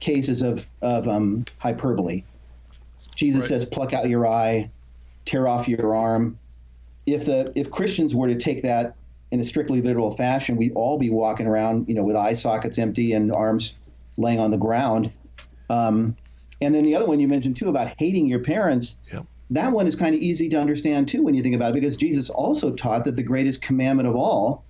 cases 0.00 0.42
of 0.42 0.66
of 0.80 1.06
um, 1.08 1.44
hyperbole. 1.58 2.24
Jesus 3.14 3.42
right. 3.42 3.48
says, 3.48 3.64
"Pluck 3.64 3.92
out 3.92 4.08
your 4.08 4.26
eye, 4.26 4.70
tear 5.24 5.48
off 5.48 5.68
your 5.68 5.94
arm." 5.94 6.38
If 7.06 7.26
the 7.26 7.52
if 7.54 7.70
Christians 7.70 8.14
were 8.14 8.28
to 8.28 8.36
take 8.36 8.62
that 8.62 8.94
in 9.32 9.40
a 9.40 9.44
strictly 9.44 9.80
literal 9.80 10.14
fashion, 10.14 10.56
we'd 10.56 10.74
all 10.74 10.98
be 10.98 11.08
walking 11.08 11.46
around, 11.46 11.88
you 11.88 11.94
know, 11.94 12.04
with 12.04 12.14
eye 12.14 12.34
sockets 12.34 12.78
empty 12.78 13.12
and 13.12 13.32
arms 13.32 13.74
laying 14.18 14.38
on 14.38 14.50
the 14.50 14.58
ground. 14.58 15.10
Um, 15.70 16.16
and 16.60 16.74
then 16.74 16.84
the 16.84 16.94
other 16.94 17.06
one 17.06 17.18
you 17.18 17.26
mentioned 17.26 17.56
too 17.56 17.70
about 17.70 17.94
hating 17.98 18.26
your 18.26 18.40
parents. 18.40 18.98
Yep. 19.10 19.24
That 19.48 19.72
one 19.72 19.86
is 19.86 19.96
kind 19.96 20.14
of 20.14 20.20
easy 20.20 20.50
to 20.50 20.56
understand 20.58 21.08
too 21.08 21.22
when 21.22 21.34
you 21.34 21.42
think 21.42 21.56
about 21.56 21.70
it, 21.70 21.74
because 21.74 21.96
Jesus 21.96 22.28
also 22.28 22.72
taught 22.72 23.06
that 23.06 23.16
the 23.16 23.22
greatest 23.22 23.62
commandment 23.62 24.06
of 24.06 24.14
all 24.14 24.64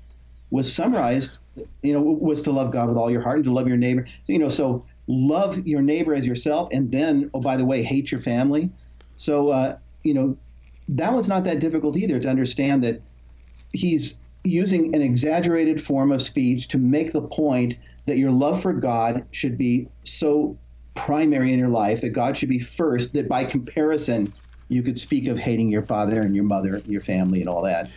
was 0.50 0.72
summarized, 0.72 1.38
you 1.82 1.92
know, 1.92 2.00
was 2.00 2.40
to 2.42 2.52
love 2.52 2.70
God 2.70 2.88
with 2.88 2.96
all 2.96 3.10
your 3.10 3.22
heart 3.22 3.38
and 3.38 3.44
to 3.46 3.52
love 3.52 3.66
your 3.66 3.76
neighbor. 3.76 4.06
You 4.26 4.38
know, 4.38 4.48
so 4.48 4.86
love 5.08 5.66
your 5.66 5.82
neighbor 5.82 6.14
as 6.14 6.24
yourself, 6.24 6.68
and 6.70 6.92
then, 6.92 7.30
oh, 7.34 7.40
by 7.40 7.56
the 7.56 7.64
way, 7.64 7.82
hate 7.82 8.12
your 8.12 8.20
family. 8.20 8.70
So, 9.16 9.48
uh, 9.48 9.76
you 10.04 10.14
know, 10.14 10.36
that 10.88 11.12
was 11.12 11.26
not 11.28 11.42
that 11.44 11.58
difficult 11.58 11.96
either 11.96 12.20
to 12.20 12.28
understand 12.28 12.84
that 12.84 13.02
he's 13.72 14.18
using 14.44 14.94
an 14.94 15.02
exaggerated 15.02 15.82
form 15.82 16.10
of 16.12 16.22
speech 16.22 16.68
to 16.68 16.78
make 16.78 17.12
the 17.12 17.22
point 17.22 17.76
that 18.06 18.18
your 18.18 18.30
love 18.30 18.60
for 18.60 18.72
God 18.72 19.24
should 19.30 19.56
be 19.56 19.88
so 20.02 20.58
primary 20.94 21.52
in 21.52 21.58
your 21.58 21.68
life, 21.68 22.00
that 22.00 22.10
God 22.10 22.36
should 22.36 22.48
be 22.48 22.58
first, 22.58 23.14
that 23.14 23.28
by 23.28 23.44
comparison, 23.44 24.32
you 24.68 24.82
could 24.82 24.98
speak 24.98 25.28
of 25.28 25.38
hating 25.38 25.70
your 25.70 25.82
father 25.82 26.20
and 26.20 26.34
your 26.34 26.44
mother, 26.44 26.82
your 26.86 27.00
family, 27.00 27.40
and 27.40 27.48
all 27.48 27.62
that. 27.62 27.90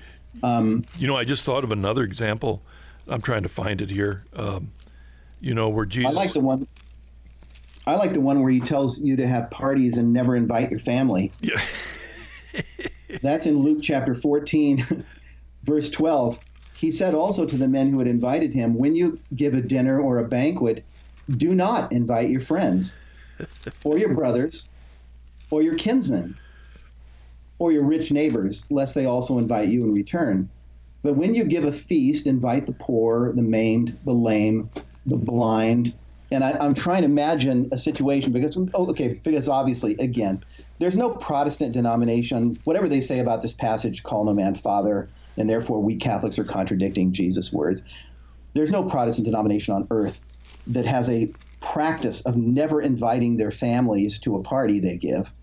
Um, 0.43 0.84
you 0.97 1.08
know, 1.08 1.15
I 1.15 1.23
just 1.23 1.43
thought 1.43 1.63
of 1.63 1.71
another 1.71 2.03
example. 2.03 2.62
I'm 3.08 3.21
trying 3.21 3.43
to 3.43 3.49
find 3.49 3.81
it 3.81 3.89
here. 3.89 4.25
Um, 4.36 4.71
you 5.39 5.53
know, 5.53 5.69
where 5.69 5.86
Jesus. 5.86 6.12
I 6.12 6.13
like 6.13 6.34
the 6.34 6.39
one. 6.39 6.67
I 7.88 7.95
like 7.95 8.13
the 8.13 8.21
one 8.21 8.41
where 8.41 8.51
he 8.51 8.60
tells 8.60 8.99
you 8.99 9.15
to 9.15 9.27
have 9.27 9.51
parties 9.51 9.97
and 9.97 10.12
never 10.12 10.36
invite 10.36 10.71
your 10.71 10.79
family. 10.79 11.31
Yeah. 11.39 11.62
That's 13.21 13.45
in 13.45 13.60
Luke 13.60 13.79
chapter 13.81 14.15
14, 14.15 15.05
verse 15.65 15.89
12. 15.89 16.39
He 16.78 16.91
said 16.91 17.13
also 17.13 17.45
to 17.45 17.58
the 17.58 17.67
men 17.67 17.89
who 17.89 17.99
had 17.99 18.08
invited 18.08 18.54
him, 18.54 18.75
When 18.75 18.95
you 18.95 19.19
give 19.36 19.54
a 19.54 19.62
dinner 19.62 19.99
or 19.99 20.19
a 20.19 20.28
banquet, 20.28 20.86
do 21.30 21.56
not 21.56 21.91
invite 21.91 22.30
your 22.30 22.41
friends, 22.41 22.95
or 23.84 23.97
your 23.97 24.13
brothers, 24.13 24.69
or 25.49 25.62
your 25.62 25.75
kinsmen, 25.75 26.38
or 27.60 27.71
your 27.71 27.84
rich 27.84 28.12
neighbors, 28.12 28.65
lest 28.69 28.95
they 28.95 29.06
also 29.06 29.38
invite 29.38 29.69
you 29.69 29.84
in 29.84 29.93
return. 29.93 30.49
But 31.01 31.15
when 31.15 31.36
you 31.36 31.45
give 31.45 31.63
a 31.63 31.71
feast, 31.71 32.28
invite 32.28 32.65
the 32.65 32.73
poor, 32.73 33.32
the 33.34 33.41
maimed, 33.41 33.97
the 34.06 34.13
lame, 34.13 34.69
the 35.06 35.17
blind. 35.17 35.93
And 36.32 36.43
I, 36.43 36.63
am 36.65 36.73
trying 36.73 37.04
to 37.04 37.08
imagine 37.08 37.69
a 37.71 37.78
situation 37.78 38.34
because, 38.34 38.58
oh, 38.58 38.89
okay, 38.89 39.19
because 39.23 39.47
obviously, 39.47 39.95
again, 39.99 40.43
there's 40.80 40.97
no 40.97 41.12
Protestant 41.12 41.73
denomination, 41.73 42.58
whatever 42.63 42.88
they 42.88 42.99
say 42.99 43.19
about 43.19 43.41
this 43.41 43.54
passage, 43.54 44.04
call 44.04 44.25
no 44.25 44.34
man 44.34 44.56
father, 44.56 45.08
and 45.37 45.49
therefore 45.49 45.81
we 45.81 45.95
Catholics 45.95 46.39
are 46.39 46.43
contradicting 46.43 47.13
Jesus' 47.13 47.51
words. 47.51 47.81
There's 48.53 48.71
no 48.71 48.83
Protestant 48.83 49.25
denomination 49.25 49.73
on 49.73 49.87
earth 49.91 50.19
that 50.67 50.85
has 50.85 51.09
a 51.09 51.31
practice 51.61 52.21
of 52.21 52.37
never 52.37 52.81
inviting 52.81 53.37
their 53.37 53.51
families 53.51 54.19
to 54.19 54.35
a 54.35 54.41
party 54.41 54.79
they 54.79 54.97
give, 54.97 55.33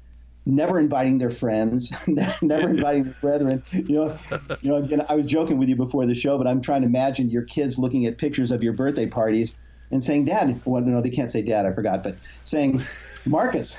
never 0.47 0.79
inviting 0.79 1.19
their 1.19 1.31
friends, 1.31 1.93
never 2.07 2.71
inviting 2.71 3.05
their 3.05 3.17
brethren. 3.21 3.63
You 3.73 3.83
know, 3.95 4.19
you 4.63 4.71
know. 4.71 4.77
Again, 4.77 5.05
I 5.09 5.15
was 5.15 5.27
joking 5.27 5.59
with 5.59 5.69
you 5.69 5.77
before 5.77 6.07
the 6.07 6.15
show, 6.15 6.39
but 6.39 6.47
I'm 6.47 6.61
trying 6.61 6.83
to 6.83 6.87
imagine 6.87 7.31
your 7.31 7.43
kids 7.43 7.79
looking 7.79 8.07
at 8.07 8.19
pictures 8.19 8.51
of 8.51 8.63
your 8.63 8.73
birthday 8.73 9.07
parties 9.07 9.57
and 9.91 10.03
saying, 10.03 10.25
"Dad," 10.27 10.61
well, 10.65 10.83
no, 10.83 11.01
they 11.03 11.11
can't 11.11 11.31
say 11.31 11.43
"Dad," 11.43 11.67
I 11.67 11.73
forgot, 11.73 12.03
but 12.03 12.17
saying, 12.45 12.83
"Marcus, 13.27 13.77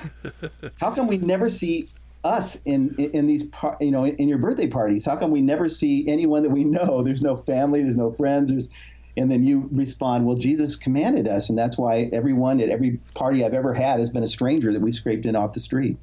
how 0.80 0.90
come 0.90 1.06
we 1.06 1.18
never 1.18 1.50
see 1.50 1.88
us 2.24 2.56
in 2.64 2.94
in 2.96 3.26
these 3.26 3.44
par- 3.46 3.76
you 3.80 3.90
know 3.90 4.06
in 4.06 4.28
your 4.28 4.38
birthday 4.38 4.66
parties. 4.66 5.04
How 5.04 5.16
come 5.16 5.30
we 5.30 5.40
never 5.40 5.68
see 5.68 6.08
anyone 6.08 6.42
that 6.42 6.50
we 6.50 6.64
know? 6.64 7.02
There's 7.04 7.22
no 7.22 7.36
family 7.36 7.82
there's 7.82 7.96
no 7.96 8.12
friends 8.12 8.50
there's 8.50 8.68
and 9.16 9.30
then 9.30 9.44
you 9.44 9.68
respond 9.70 10.26
well 10.26 10.36
jesus 10.36 10.76
commanded 10.76 11.28
us 11.28 11.48
and 11.48 11.56
that's 11.56 11.78
why 11.78 12.10
everyone 12.12 12.60
at 12.60 12.68
every 12.68 12.98
party 13.14 13.44
i've 13.44 13.54
ever 13.54 13.74
had 13.74 14.00
has 14.00 14.10
been 14.10 14.24
a 14.24 14.28
stranger 14.28 14.72
that 14.72 14.80
we 14.80 14.90
scraped 14.90 15.26
in 15.26 15.36
off 15.36 15.52
the 15.52 15.60
street. 15.60 15.96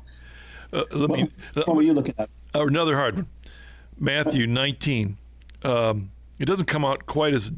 Uh, 0.71 0.83
let 0.91 1.09
what, 1.09 1.19
me 1.19 1.31
what 1.65 1.75
were 1.75 1.81
you 1.81 1.93
looking 1.93 2.15
at? 2.17 2.29
Uh, 2.55 2.65
another 2.65 2.95
hard 2.95 3.15
one. 3.15 3.27
Matthew 3.99 4.47
19 4.47 5.17
um, 5.63 6.11
it 6.39 6.45
doesn't 6.45 6.65
come 6.65 6.85
out 6.85 7.05
quite 7.05 7.33
as 7.33 7.51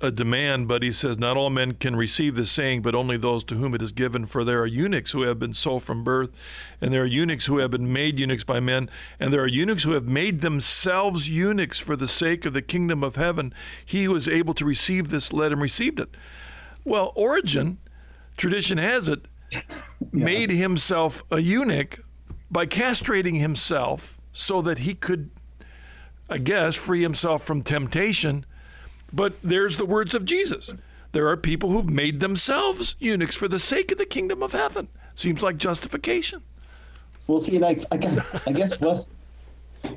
a 0.00 0.10
demand, 0.10 0.66
but 0.66 0.82
he 0.82 0.90
says, 0.90 1.16
Not 1.16 1.36
all 1.36 1.48
men 1.48 1.74
can 1.74 1.94
receive 1.94 2.34
this 2.34 2.50
saying, 2.50 2.82
but 2.82 2.94
only 2.94 3.16
those 3.16 3.44
to 3.44 3.54
whom 3.54 3.72
it 3.72 3.80
is 3.80 3.92
given. 3.92 4.26
For 4.26 4.44
there 4.44 4.60
are 4.60 4.66
eunuchs 4.66 5.12
who 5.12 5.22
have 5.22 5.38
been 5.38 5.54
so 5.54 5.78
from 5.78 6.02
birth, 6.02 6.30
and 6.80 6.92
there 6.92 7.02
are 7.02 7.06
eunuchs 7.06 7.46
who 7.46 7.58
have 7.58 7.70
been 7.70 7.92
made 7.92 8.18
eunuchs 8.18 8.42
by 8.42 8.58
men, 8.58 8.90
and 9.20 9.32
there 9.32 9.42
are 9.42 9.48
eunuchs 9.48 9.84
who 9.84 9.92
have 9.92 10.06
made 10.06 10.40
themselves 10.40 11.30
eunuchs 11.30 11.78
for 11.78 11.94
the 11.94 12.08
sake 12.08 12.44
of 12.44 12.52
the 12.52 12.62
kingdom 12.62 13.04
of 13.04 13.14
heaven. 13.14 13.54
He 13.84 14.04
who 14.04 14.16
is 14.16 14.28
able 14.28 14.54
to 14.54 14.64
receive 14.64 15.10
this, 15.10 15.32
let 15.32 15.52
him 15.52 15.62
receive 15.62 16.00
it. 16.00 16.16
Well, 16.84 17.12
Origen, 17.14 17.78
tradition 18.36 18.78
has 18.78 19.06
it, 19.06 19.26
yeah. 19.52 19.60
made 20.10 20.50
himself 20.50 21.22
a 21.30 21.38
eunuch 21.38 22.00
by 22.50 22.66
castrating 22.66 23.38
himself 23.38 24.20
so 24.32 24.60
that 24.62 24.78
he 24.78 24.94
could, 24.94 25.30
I 26.28 26.38
guess, 26.38 26.74
free 26.74 27.02
himself 27.02 27.44
from 27.44 27.62
temptation 27.62 28.44
but 29.16 29.34
there's 29.42 29.78
the 29.78 29.86
words 29.86 30.14
of 30.14 30.24
Jesus. 30.24 30.74
There 31.12 31.28
are 31.28 31.36
people 31.36 31.70
who've 31.70 31.88
made 31.88 32.20
themselves 32.20 32.94
eunuchs 32.98 33.34
for 33.34 33.48
the 33.48 33.58
sake 33.58 33.90
of 33.90 33.98
the 33.98 34.04
kingdom 34.04 34.42
of 34.42 34.52
heaven. 34.52 34.88
Seems 35.14 35.42
like 35.42 35.56
justification. 35.56 36.42
Well, 37.26 37.40
see, 37.40 37.62
I, 37.64 37.80
I, 37.90 38.22
I 38.46 38.52
guess 38.52 38.78
what, 38.78 39.06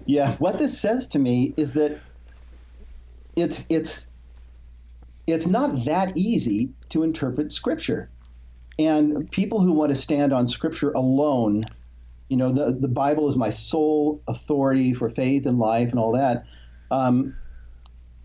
yeah, 0.05 0.35
what 0.37 0.57
this 0.57 0.79
says 0.79 1.07
to 1.09 1.19
me 1.19 1.53
is 1.57 1.73
that 1.73 1.99
it's 3.35 3.65
it's 3.69 4.07
it's 5.27 5.45
not 5.45 5.85
that 5.85 6.17
easy 6.17 6.69
to 6.89 7.03
interpret 7.03 7.51
Scripture, 7.51 8.09
and 8.79 9.29
people 9.29 9.59
who 9.59 9.73
want 9.73 9.89
to 9.89 9.95
stand 9.95 10.33
on 10.33 10.47
Scripture 10.47 10.91
alone, 10.91 11.65
you 12.29 12.37
know, 12.37 12.51
the 12.51 12.71
the 12.71 12.87
Bible 12.87 13.27
is 13.27 13.37
my 13.37 13.49
sole 13.49 14.21
authority 14.27 14.93
for 14.93 15.09
faith 15.09 15.45
and 15.45 15.59
life 15.59 15.91
and 15.91 15.99
all 15.99 16.13
that. 16.13 16.45
Um, 16.91 17.35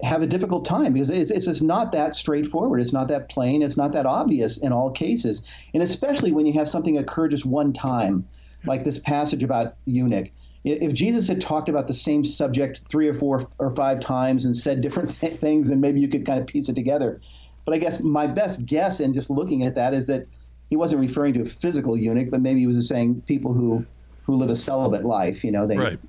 have 0.02 0.22
a 0.22 0.26
difficult 0.26 0.64
time 0.64 0.92
because 0.92 1.10
it's, 1.10 1.30
it's 1.30 1.46
just 1.46 1.62
not 1.62 1.92
that 1.92 2.14
straightforward. 2.14 2.80
It's 2.80 2.92
not 2.92 3.08
that 3.08 3.28
plain. 3.28 3.62
It's 3.62 3.76
not 3.76 3.92
that 3.92 4.06
obvious 4.06 4.58
in 4.58 4.72
all 4.72 4.90
cases. 4.90 5.42
And 5.72 5.82
especially 5.82 6.32
when 6.32 6.46
you 6.46 6.52
have 6.54 6.68
something 6.68 6.98
occur 6.98 7.28
just 7.28 7.46
one 7.46 7.72
time, 7.72 8.26
like 8.66 8.84
this 8.84 8.98
passage 8.98 9.42
about 9.42 9.76
eunuch. 9.84 10.30
If 10.64 10.94
Jesus 10.94 11.28
had 11.28 11.40
talked 11.40 11.68
about 11.68 11.88
the 11.88 11.94
same 11.94 12.24
subject 12.24 12.82
three 12.90 13.06
or 13.06 13.14
four 13.14 13.48
or 13.58 13.74
five 13.76 14.00
times 14.00 14.44
and 14.44 14.56
said 14.56 14.80
different 14.80 15.14
th- 15.14 15.34
things, 15.38 15.68
then 15.68 15.80
maybe 15.80 16.00
you 16.00 16.08
could 16.08 16.24
kind 16.24 16.40
of 16.40 16.46
piece 16.46 16.68
it 16.68 16.74
together. 16.74 17.20
But 17.64 17.74
I 17.74 17.78
guess 17.78 18.00
my 18.00 18.26
best 18.26 18.66
guess 18.66 19.00
in 19.00 19.14
just 19.14 19.30
looking 19.30 19.64
at 19.64 19.74
that 19.74 19.94
is 19.94 20.06
that 20.06 20.26
he 20.70 20.76
wasn't 20.76 21.00
referring 21.00 21.34
to 21.34 21.42
a 21.42 21.46
physical 21.46 21.96
eunuch, 21.96 22.30
but 22.30 22.40
maybe 22.40 22.60
he 22.60 22.66
was 22.66 22.88
saying 22.88 23.22
people 23.26 23.52
who 23.52 23.86
who 24.24 24.36
live 24.36 24.50
a 24.50 24.56
celibate 24.56 25.04
life. 25.04 25.44
You 25.44 25.52
know, 25.52 25.66
they 25.66 25.76
right. 25.76 26.00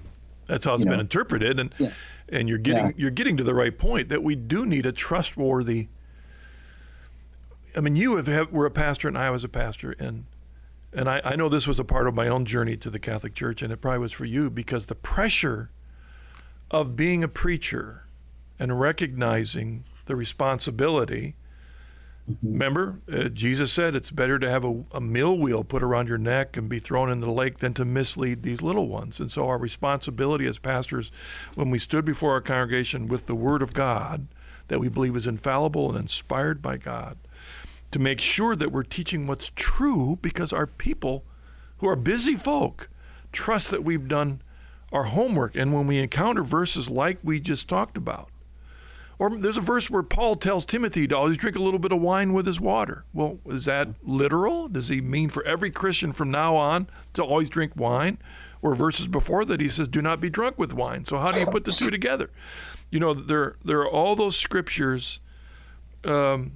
That's 0.45 0.65
how 0.65 0.75
it's 0.75 0.83
been 0.83 0.93
know. 0.93 0.99
interpreted, 0.99 1.59
and 1.59 1.73
yeah 1.77 1.91
and 2.29 2.49
you're 2.49 2.57
getting 2.57 2.87
yeah. 2.87 2.91
you're 2.97 3.11
getting 3.11 3.37
to 3.37 3.43
the 3.43 3.53
right 3.53 3.77
point 3.77 4.09
that 4.09 4.23
we 4.23 4.35
do 4.35 4.65
need 4.65 4.85
a 4.85 4.91
trustworthy. 4.91 5.87
I 7.75 7.81
mean, 7.81 7.95
you 7.95 8.15
have, 8.15 8.27
have 8.27 8.51
were 8.51 8.65
a 8.65 8.71
pastor, 8.71 9.07
and 9.07 9.17
I 9.17 9.29
was 9.29 9.43
a 9.43 9.49
pastor, 9.49 9.91
and 9.99 10.25
and 10.93 11.09
I, 11.09 11.21
I 11.23 11.35
know 11.35 11.49
this 11.49 11.67
was 11.67 11.79
a 11.79 11.83
part 11.83 12.07
of 12.07 12.13
my 12.13 12.27
own 12.27 12.45
journey 12.45 12.77
to 12.77 12.89
the 12.89 12.99
Catholic 12.99 13.35
Church, 13.35 13.61
and 13.61 13.71
it 13.71 13.81
probably 13.81 13.99
was 13.99 14.11
for 14.11 14.25
you 14.25 14.49
because 14.49 14.85
the 14.85 14.95
pressure 14.95 15.71
of 16.71 16.95
being 16.95 17.23
a 17.23 17.27
preacher 17.27 18.05
and 18.57 18.79
recognizing 18.79 19.83
the 20.05 20.15
responsibility 20.15 21.35
Mm-hmm. 22.29 22.53
Remember, 22.53 23.01
uh, 23.11 23.29
Jesus 23.29 23.71
said 23.71 23.95
it's 23.95 24.09
better 24.09 24.39
to 24.39 24.49
have 24.49 24.65
a, 24.65 24.83
a 24.93 25.01
mill 25.01 25.37
wheel 25.37 25.63
put 25.63 25.83
around 25.83 26.07
your 26.07 26.17
neck 26.17 26.57
and 26.57 26.67
be 26.67 26.79
thrown 26.79 27.11
into 27.11 27.25
the 27.25 27.31
lake 27.31 27.59
than 27.59 27.73
to 27.75 27.85
mislead 27.85 28.41
these 28.41 28.63
little 28.63 28.87
ones. 28.87 29.19
And 29.19 29.29
so, 29.29 29.47
our 29.47 29.59
responsibility 29.59 30.47
as 30.47 30.57
pastors, 30.57 31.11
when 31.53 31.69
we 31.69 31.77
stood 31.77 32.03
before 32.03 32.31
our 32.31 32.41
congregation 32.41 33.07
with 33.07 33.27
the 33.27 33.35
Word 33.35 33.61
of 33.61 33.73
God 33.73 34.27
that 34.67 34.79
we 34.79 34.89
believe 34.89 35.15
is 35.15 35.27
infallible 35.27 35.89
and 35.89 35.99
inspired 35.99 36.61
by 36.61 36.77
God, 36.77 37.17
to 37.91 37.99
make 37.99 38.19
sure 38.19 38.55
that 38.55 38.71
we're 38.71 38.83
teaching 38.83 39.27
what's 39.27 39.51
true 39.55 40.17
because 40.21 40.51
our 40.51 40.65
people, 40.65 41.23
who 41.77 41.87
are 41.87 41.95
busy 41.95 42.35
folk, 42.35 42.89
trust 43.31 43.69
that 43.69 43.83
we've 43.83 44.07
done 44.07 44.41
our 44.91 45.03
homework. 45.03 45.55
And 45.55 45.73
when 45.73 45.85
we 45.85 45.99
encounter 45.99 46.43
verses 46.43 46.89
like 46.89 47.19
we 47.23 47.39
just 47.39 47.67
talked 47.67 47.97
about, 47.97 48.29
or 49.17 49.37
there's 49.37 49.57
a 49.57 49.61
verse 49.61 49.89
where 49.89 50.03
Paul 50.03 50.35
tells 50.35 50.65
Timothy 50.65 51.07
to 51.07 51.17
always 51.17 51.37
drink 51.37 51.55
a 51.55 51.61
little 51.61 51.79
bit 51.79 51.91
of 51.91 52.01
wine 52.01 52.33
with 52.33 52.45
his 52.45 52.59
water. 52.59 53.05
Well, 53.13 53.39
is 53.45 53.65
that 53.65 53.89
literal? 54.03 54.67
Does 54.67 54.89
he 54.89 55.01
mean 55.01 55.29
for 55.29 55.43
every 55.43 55.71
Christian 55.71 56.11
from 56.11 56.31
now 56.31 56.55
on 56.55 56.87
to 57.13 57.23
always 57.23 57.49
drink 57.49 57.73
wine? 57.75 58.17
Or 58.61 58.73
verses 58.73 59.07
before 59.07 59.45
that 59.45 59.61
he 59.61 59.69
says, 59.69 59.87
"Do 59.87 60.01
not 60.01 60.19
be 60.19 60.29
drunk 60.29 60.57
with 60.57 60.73
wine." 60.73 61.05
So 61.05 61.19
how 61.19 61.31
do 61.31 61.39
you 61.39 61.45
put 61.45 61.65
the 61.65 61.71
two 61.71 61.91
together? 61.91 62.31
You 62.89 62.99
know, 62.99 63.13
there 63.13 63.57
there 63.63 63.79
are 63.79 63.89
all 63.89 64.15
those 64.15 64.35
scriptures. 64.35 65.19
Um, 66.03 66.53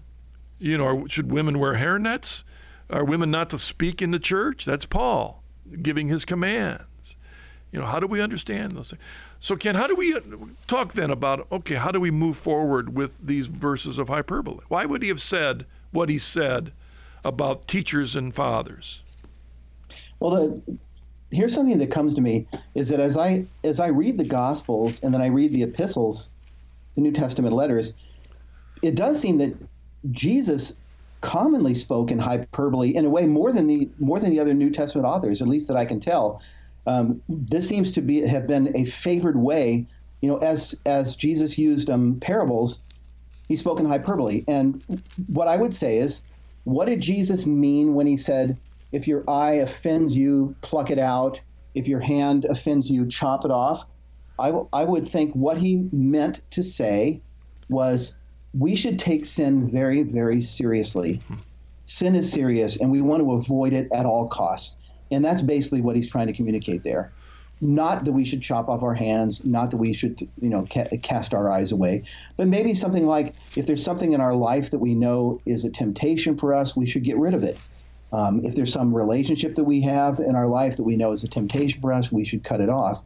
you 0.58 0.78
know, 0.78 1.06
should 1.08 1.32
women 1.32 1.60
wear 1.60 1.76
hairnets? 1.76 2.44
Are 2.90 3.06
women 3.06 3.30
not 3.30 3.52
to 3.52 3.60
speak 3.60 4.02
in 4.02 4.10
the 4.10 4.20
church? 4.20 4.66
That's 4.66 4.86
Paul 4.88 5.44
giving 5.82 6.08
his 6.08 6.26
commands. 6.26 7.16
You 7.72 7.80
know, 7.80 7.86
how 7.86 8.00
do 8.00 8.08
we 8.08 8.22
understand 8.22 8.76
those 8.76 8.90
things? 8.90 9.02
So, 9.42 9.56
Ken, 9.56 9.76
how 9.76 9.88
do 9.88 9.96
we 9.96 10.14
uh, 10.14 10.20
talk 10.68 10.94
then 10.94 11.10
about, 11.10 11.48
okay, 11.52 11.76
how 11.76 11.92
do 11.92 12.00
we 12.00 12.12
move 12.12 12.36
forward 12.36 12.96
with 12.96 13.26
these 13.26 13.48
verses 13.48 13.98
of 13.98 14.10
hyperbole? 14.10 14.64
Why 14.68 14.86
would 14.86 15.02
he 15.02 15.08
have 15.08 15.22
said 15.22 15.66
what 15.92 16.10
he 16.10 16.18
said 16.18 16.74
about 17.24 17.68
teachers 17.68 18.16
and 18.16 18.36
fathers? 18.36 19.02
Well, 20.20 20.32
the, 20.32 20.78
here's 21.32 21.54
something 21.54 21.78
that 21.78 21.92
comes 21.92 22.14
to 22.16 22.22
me 22.22 22.48
is 22.76 22.90
that 22.90 23.00
as 23.00 23.18
I 23.18 23.46
as 23.64 23.80
I 23.80 23.88
read 23.88 24.18
the 24.18 24.26
Gospels 24.26 25.00
and 25.02 25.14
then 25.14 25.22
I 25.22 25.28
read 25.28 25.54
the 25.54 25.64
epistles, 25.64 26.30
the 26.96 27.02
New 27.02 27.12
Testament 27.12 27.54
letters, 27.54 27.94
it 28.82 28.96
does 28.96 29.20
seem 29.22 29.38
that 29.38 29.56
Jesus 30.12 30.76
commonly 31.22 31.74
spoke 31.74 32.12
in 32.12 32.20
hyperbole 32.20 32.96
in 32.96 33.06
a 33.06 33.10
way 33.10 33.26
more 33.26 33.52
than 33.52 33.68
the 33.68 33.90
more 34.00 34.20
than 34.20 34.32
the 34.32 34.40
other 34.40 34.54
New 34.54 34.70
Testament 34.70 35.08
authors, 35.08 35.42
at 35.42 35.48
least 35.48 35.70
that 35.70 35.78
I 35.78 35.86
can 35.86 36.00
tell. 36.00 36.42
Um, 36.88 37.22
this 37.28 37.68
seems 37.68 37.92
to 37.92 38.02
be 38.02 38.28
have 38.28 38.48
been 38.48 38.76
a 38.76 38.86
favored 38.86 39.38
way. 39.38 39.88
You 40.22 40.30
know, 40.30 40.38
as 40.38 40.76
as 40.86 41.16
Jesus 41.16 41.58
used 41.58 41.90
um, 41.90 42.20
parables, 42.20 42.80
he 43.48 43.56
spoke 43.56 43.80
in 43.80 43.86
hyperbole. 43.86 44.44
And 44.48 44.84
what 45.28 45.48
I 45.48 45.58
would 45.58 45.74
say 45.74 45.98
is, 45.98 46.24
what 46.64 46.86
did 46.86 47.02
Jesus 47.02 47.46
mean 47.46 47.94
when 47.94 48.08
he 48.08 48.18
said, 48.18 48.58
"If 48.92 49.08
your 49.08 49.30
eye 49.30 49.54
offends 49.54 50.18
you, 50.18 50.56
pluck 50.62 50.90
it 50.92 51.00
out. 51.00 51.42
If 51.76 51.88
your 51.88 52.02
hand 52.02 52.46
offends 52.46 52.90
you, 52.90 53.08
chop 53.08 53.46
it 53.46 53.52
off"? 53.52 53.86
I, 54.40 54.48
w- 54.48 54.68
I 54.72 54.86
would 54.86 55.08
think 55.08 55.34
what 55.34 55.58
he 55.58 55.90
meant 55.92 56.42
to 56.52 56.64
say 56.64 57.22
was, 57.70 58.14
we 58.54 58.76
should 58.76 58.98
take 58.98 59.26
sin 59.26 59.70
very, 59.70 60.02
very 60.02 60.42
seriously. 60.42 61.22
Sin 61.86 62.16
is 62.16 62.32
serious, 62.32 62.80
and 62.80 62.90
we 62.90 63.02
want 63.02 63.22
to 63.22 63.34
avoid 63.34 63.74
it 63.74 63.88
at 63.92 64.06
all 64.06 64.28
costs. 64.28 64.78
And 65.12 65.24
that's 65.26 65.42
basically 65.42 65.82
what 65.82 65.96
he's 65.96 66.10
trying 66.10 66.28
to 66.28 66.34
communicate 66.34 66.84
there. 66.84 67.12
not 67.62 68.06
that 68.06 68.14
we 68.14 68.24
should 68.24 68.42
chop 68.42 68.70
off 68.70 68.82
our 68.84 68.94
hands, 68.94 69.44
not 69.44 69.70
that 69.72 69.78
we 69.78 69.94
should, 69.94 70.22
you 70.42 70.50
know, 70.50 70.66
ca- 70.72 70.88
cast 71.02 71.34
our 71.34 71.50
eyes 71.50 71.72
away, 71.72 72.02
but 72.38 72.48
maybe 72.48 72.74
something 72.74 73.06
like 73.06 73.36
if 73.58 73.68
there's 73.68 73.84
something 73.84 74.14
in 74.14 74.22
our 74.22 74.34
life 74.34 74.70
that 74.72 74.80
we 74.80 74.96
know 74.96 75.42
is 75.46 75.66
a 75.66 75.70
temptation 75.70 76.38
for 76.38 76.54
us, 76.54 76.76
we 76.76 76.86
should 76.86 77.04
get 77.04 77.18
rid 77.18 77.34
of 77.34 77.44
it. 77.44 77.58
Um, 78.12 78.44
if 78.46 78.56
there's 78.56 78.72
some 78.72 78.96
relationship 78.96 79.56
that 79.56 79.66
we 79.66 79.82
have 79.82 80.20
in 80.20 80.36
our 80.36 80.48
life 80.48 80.78
that 80.78 80.84
we 80.84 80.96
know 80.96 81.12
is 81.12 81.24
a 81.24 81.28
temptation 81.28 81.82
for 81.82 81.94
us, 81.94 82.12
we 82.12 82.26
should 82.26 82.44
cut 82.44 82.62
it 82.62 82.70
off. 82.70 83.04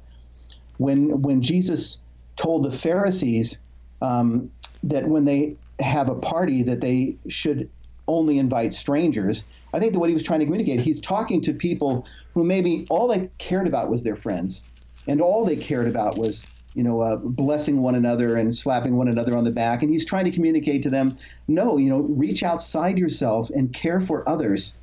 When 0.77 1.21
when 1.21 1.41
Jesus 1.41 1.99
told 2.35 2.63
the 2.63 2.71
Pharisees 2.71 3.57
um, 4.01 4.51
that 4.83 5.07
when 5.07 5.25
they 5.25 5.57
have 5.79 6.07
a 6.09 6.15
party 6.15 6.63
that 6.63 6.79
they 6.79 7.17
should 7.27 7.69
only 8.07 8.37
invite 8.37 8.73
strangers, 8.73 9.45
I 9.73 9.79
think 9.79 9.93
that 9.93 9.99
what 9.99 10.09
he 10.09 10.13
was 10.13 10.23
trying 10.23 10.39
to 10.39 10.45
communicate, 10.45 10.81
he's 10.81 11.01
talking 11.01 11.41
to 11.41 11.53
people 11.53 12.05
who 12.33 12.43
maybe 12.43 12.85
all 12.89 13.07
they 13.07 13.29
cared 13.37 13.67
about 13.67 13.89
was 13.89 14.03
their 14.03 14.15
friends, 14.15 14.63
and 15.07 15.21
all 15.21 15.45
they 15.45 15.55
cared 15.55 15.87
about 15.87 16.17
was 16.17 16.45
you 16.75 16.83
know 16.83 17.01
uh, 17.01 17.17
blessing 17.17 17.81
one 17.81 17.95
another 17.95 18.35
and 18.35 18.55
slapping 18.55 18.97
one 18.97 19.07
another 19.07 19.37
on 19.37 19.43
the 19.43 19.51
back. 19.51 19.81
And 19.81 19.91
he's 19.91 20.05
trying 20.05 20.25
to 20.25 20.31
communicate 20.31 20.83
to 20.83 20.89
them, 20.89 21.17
no, 21.47 21.77
you 21.77 21.89
know, 21.89 21.99
reach 21.99 22.43
outside 22.43 22.97
yourself 22.97 23.49
and 23.49 23.73
care 23.73 24.01
for 24.01 24.27
others. 24.27 24.75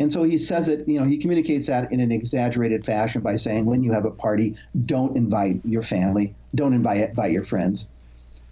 And 0.00 0.12
so 0.12 0.22
he 0.22 0.38
says 0.38 0.68
it, 0.68 0.86
you 0.86 0.98
know, 0.98 1.04
he 1.04 1.18
communicates 1.18 1.66
that 1.66 1.90
in 1.90 1.98
an 1.98 2.12
exaggerated 2.12 2.86
fashion 2.86 3.20
by 3.20 3.34
saying, 3.34 3.66
when 3.66 3.82
you 3.82 3.92
have 3.92 4.04
a 4.04 4.12
party, 4.12 4.54
don't 4.86 5.16
invite 5.16 5.60
your 5.64 5.82
family, 5.82 6.36
don't 6.54 6.72
invite, 6.72 7.08
invite 7.08 7.32
your 7.32 7.44
friends. 7.44 7.88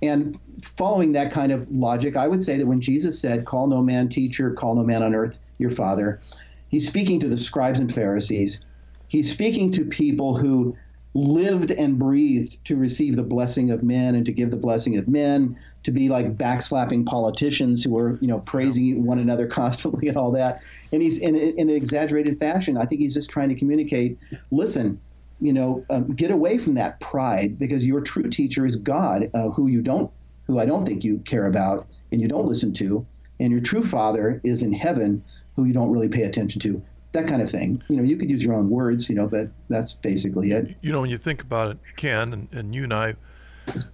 And 0.03 0.39
following 0.63 1.13
that 1.13 1.33
kind 1.33 1.53
of 1.53 1.71
logic, 1.71 2.17
I 2.17 2.29
would 2.29 2.43
say 2.43 2.57
that 2.57 2.67
when 2.67 2.81
Jesus 2.81 3.19
said, 3.19 3.45
Call 3.45 3.67
no 3.67 3.83
man 3.83 4.09
teacher, 4.09 4.51
call 4.51 4.75
no 4.75 4.85
man 4.85 5.03
on 5.03 5.15
earth 5.15 5.39
your 5.59 5.71
father, 5.71 6.21
he's 6.69 6.87
speaking 6.87 7.19
to 7.21 7.29
the 7.29 7.39
scribes 7.39 7.81
and 7.81 7.93
Pharisees. 7.93 8.61
He's 9.09 9.31
speaking 9.31 9.71
to 9.73 9.85
people 9.85 10.37
who 10.37 10.77
lived 11.15 11.71
and 11.71 11.99
breathed 11.99 12.63
to 12.67 12.77
receive 12.77 13.17
the 13.17 13.23
blessing 13.23 13.71
of 13.71 13.83
men 13.83 14.15
and 14.15 14.27
to 14.27 14.33
give 14.33 14.51
the 14.51 14.57
blessing 14.57 14.99
of 14.99 15.09
men, 15.09 15.59
to 15.83 15.91
be 15.91 16.09
like 16.09 16.37
backslapping 16.37 17.07
politicians 17.07 17.83
who 17.83 17.97
are, 17.97 18.19
you 18.21 18.29
know, 18.29 18.41
praising 18.41 19.05
one 19.07 19.19
another 19.19 19.47
constantly 19.61 20.09
and 20.09 20.17
all 20.17 20.31
that. 20.31 20.63
And 20.93 21.01
he's 21.01 21.19
in, 21.19 21.35
in 21.35 21.71
an 21.71 21.77
exaggerated 21.77 22.39
fashion. 22.39 22.77
I 22.77 22.85
think 22.85 23.01
he's 23.01 23.15
just 23.15 23.31
trying 23.31 23.49
to 23.49 23.55
communicate 23.55 24.19
listen, 24.51 25.01
you 25.41 25.53
know, 25.53 25.85
um, 25.91 26.15
get 26.15 26.31
away 26.31 26.59
from 26.59 26.75
that 26.75 27.01
pride 27.01 27.59
because 27.59 27.87
your 27.87 28.01
true 28.01 28.29
teacher 28.29 28.65
is 28.65 28.77
God, 28.77 29.31
uh, 29.35 29.51
who 29.51 29.67
you 29.69 29.83
don't, 29.83 30.11
who 30.47 30.59
I 30.59 30.67
don't 30.67 30.87
think 30.87 31.05
you 31.05 31.19
care 31.19 31.47
about 31.47 31.87
and 32.11 32.21
you 32.21 32.29
don't 32.29 32.47
listen 32.47 32.73
to, 32.75 33.07
and 33.39 33.51
your 33.53 33.61
true 33.61 33.85
Father 33.85 34.41
is 34.45 34.63
in 34.63 34.73
heaven, 34.73 35.23
who 35.55 35.65
you 35.65 35.73
don't 35.73 35.91
really 35.91 36.09
pay 36.09 36.23
attention 36.23 36.61
to. 36.63 36.83
That 37.13 37.27
kind 37.27 37.43
of 37.43 37.51
thing. 37.51 37.83
You 37.89 37.97
know, 37.97 38.03
you 38.03 38.17
could 38.17 38.31
use 38.31 38.45
your 38.45 38.55
own 38.55 38.71
words, 38.71 39.09
you 39.09 39.15
know, 39.15 39.27
but 39.27 39.49
that's 39.69 39.95
basically 39.95 40.53
it. 40.53 40.77
You 40.81 40.93
know, 40.93 41.01
when 41.01 41.11
you 41.11 41.19
think 41.19 41.43
about 41.43 41.71
it, 41.71 41.79
Ken, 41.97 42.33
and, 42.33 42.49
and 42.53 42.75
you 42.75 42.85
and 42.85 42.95
I 42.95 43.15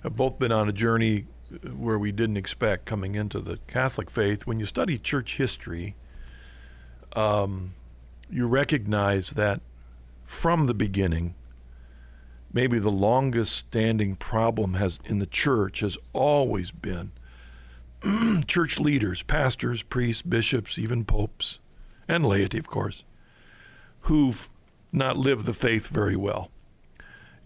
have 0.02 0.16
both 0.16 0.38
been 0.38 0.52
on 0.52 0.68
a 0.68 0.72
journey 0.72 1.26
where 1.76 1.98
we 1.98 2.12
didn't 2.12 2.36
expect 2.36 2.84
coming 2.86 3.14
into 3.14 3.40
the 3.40 3.58
Catholic 3.66 4.10
faith. 4.10 4.46
When 4.46 4.58
you 4.58 4.66
study 4.66 4.98
church 4.98 5.36
history, 5.36 5.96
um, 7.14 7.70
you 8.30 8.46
recognize 8.46 9.30
that 9.30 9.60
from 10.32 10.66
the 10.66 10.74
beginning, 10.74 11.34
maybe 12.52 12.78
the 12.78 12.90
longest 12.90 13.54
standing 13.54 14.16
problem 14.16 14.74
has 14.74 14.98
in 15.04 15.20
the 15.20 15.26
church 15.26 15.80
has 15.80 15.96
always 16.12 16.72
been 16.72 17.12
church 18.48 18.80
leaders, 18.80 19.22
pastors, 19.22 19.84
priests, 19.84 20.22
bishops, 20.22 20.78
even 20.78 21.04
popes, 21.04 21.60
and 22.08 22.26
laity, 22.26 22.58
of 22.58 22.66
course, 22.66 23.04
who've 24.00 24.48
not 24.90 25.16
lived 25.16 25.44
the 25.46 25.52
faith 25.52 25.86
very 25.86 26.16
well. 26.16 26.50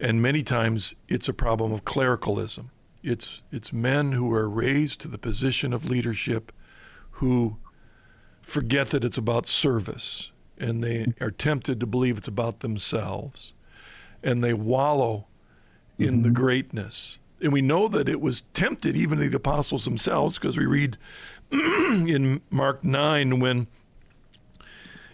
And 0.01 0.23
many 0.23 0.43
times 0.43 0.95
it's 1.07 1.29
a 1.29 1.35
problem 1.35 1.73
of 1.73 1.85
clericalism. 1.85 2.71
It's, 3.03 3.43
it's 3.51 3.75
men 3.75 4.13
who 4.13 4.33
are 4.33 4.49
raised 4.49 5.01
to 5.03 5.09
the 5.09 5.19
position 5.19 5.75
of 5.75 5.91
leadership 5.91 6.51
who 7.11 7.59
forget 8.41 8.89
that 8.91 9.05
it's 9.05 9.19
about 9.19 9.47
service 9.47 10.31
and 10.59 10.83
they 10.83 11.13
are 11.21 11.31
tempted 11.31 11.81
to 11.81 11.87
believe 11.87 12.19
it's 12.19 12.29
about 12.29 12.61
themselves 12.61 13.53
and 14.23 14.43
they 14.43 14.53
wallow 14.53 15.27
in 15.99 16.07
mm-hmm. 16.07 16.23
the 16.23 16.31
greatness. 16.31 17.19
And 17.41 17.53
we 17.53 17.63
know 17.63 17.89
that 17.89 18.09
it 18.09 18.21
was 18.21 18.43
tempted 18.55 18.97
even 18.97 19.19
the 19.19 19.35
apostles 19.37 19.85
themselves 19.85 20.39
because 20.39 20.57
we 20.57 20.67
read 20.67 20.97
in 21.51 22.41
Mark 22.51 22.83
9 22.83 23.41
when 23.41 23.67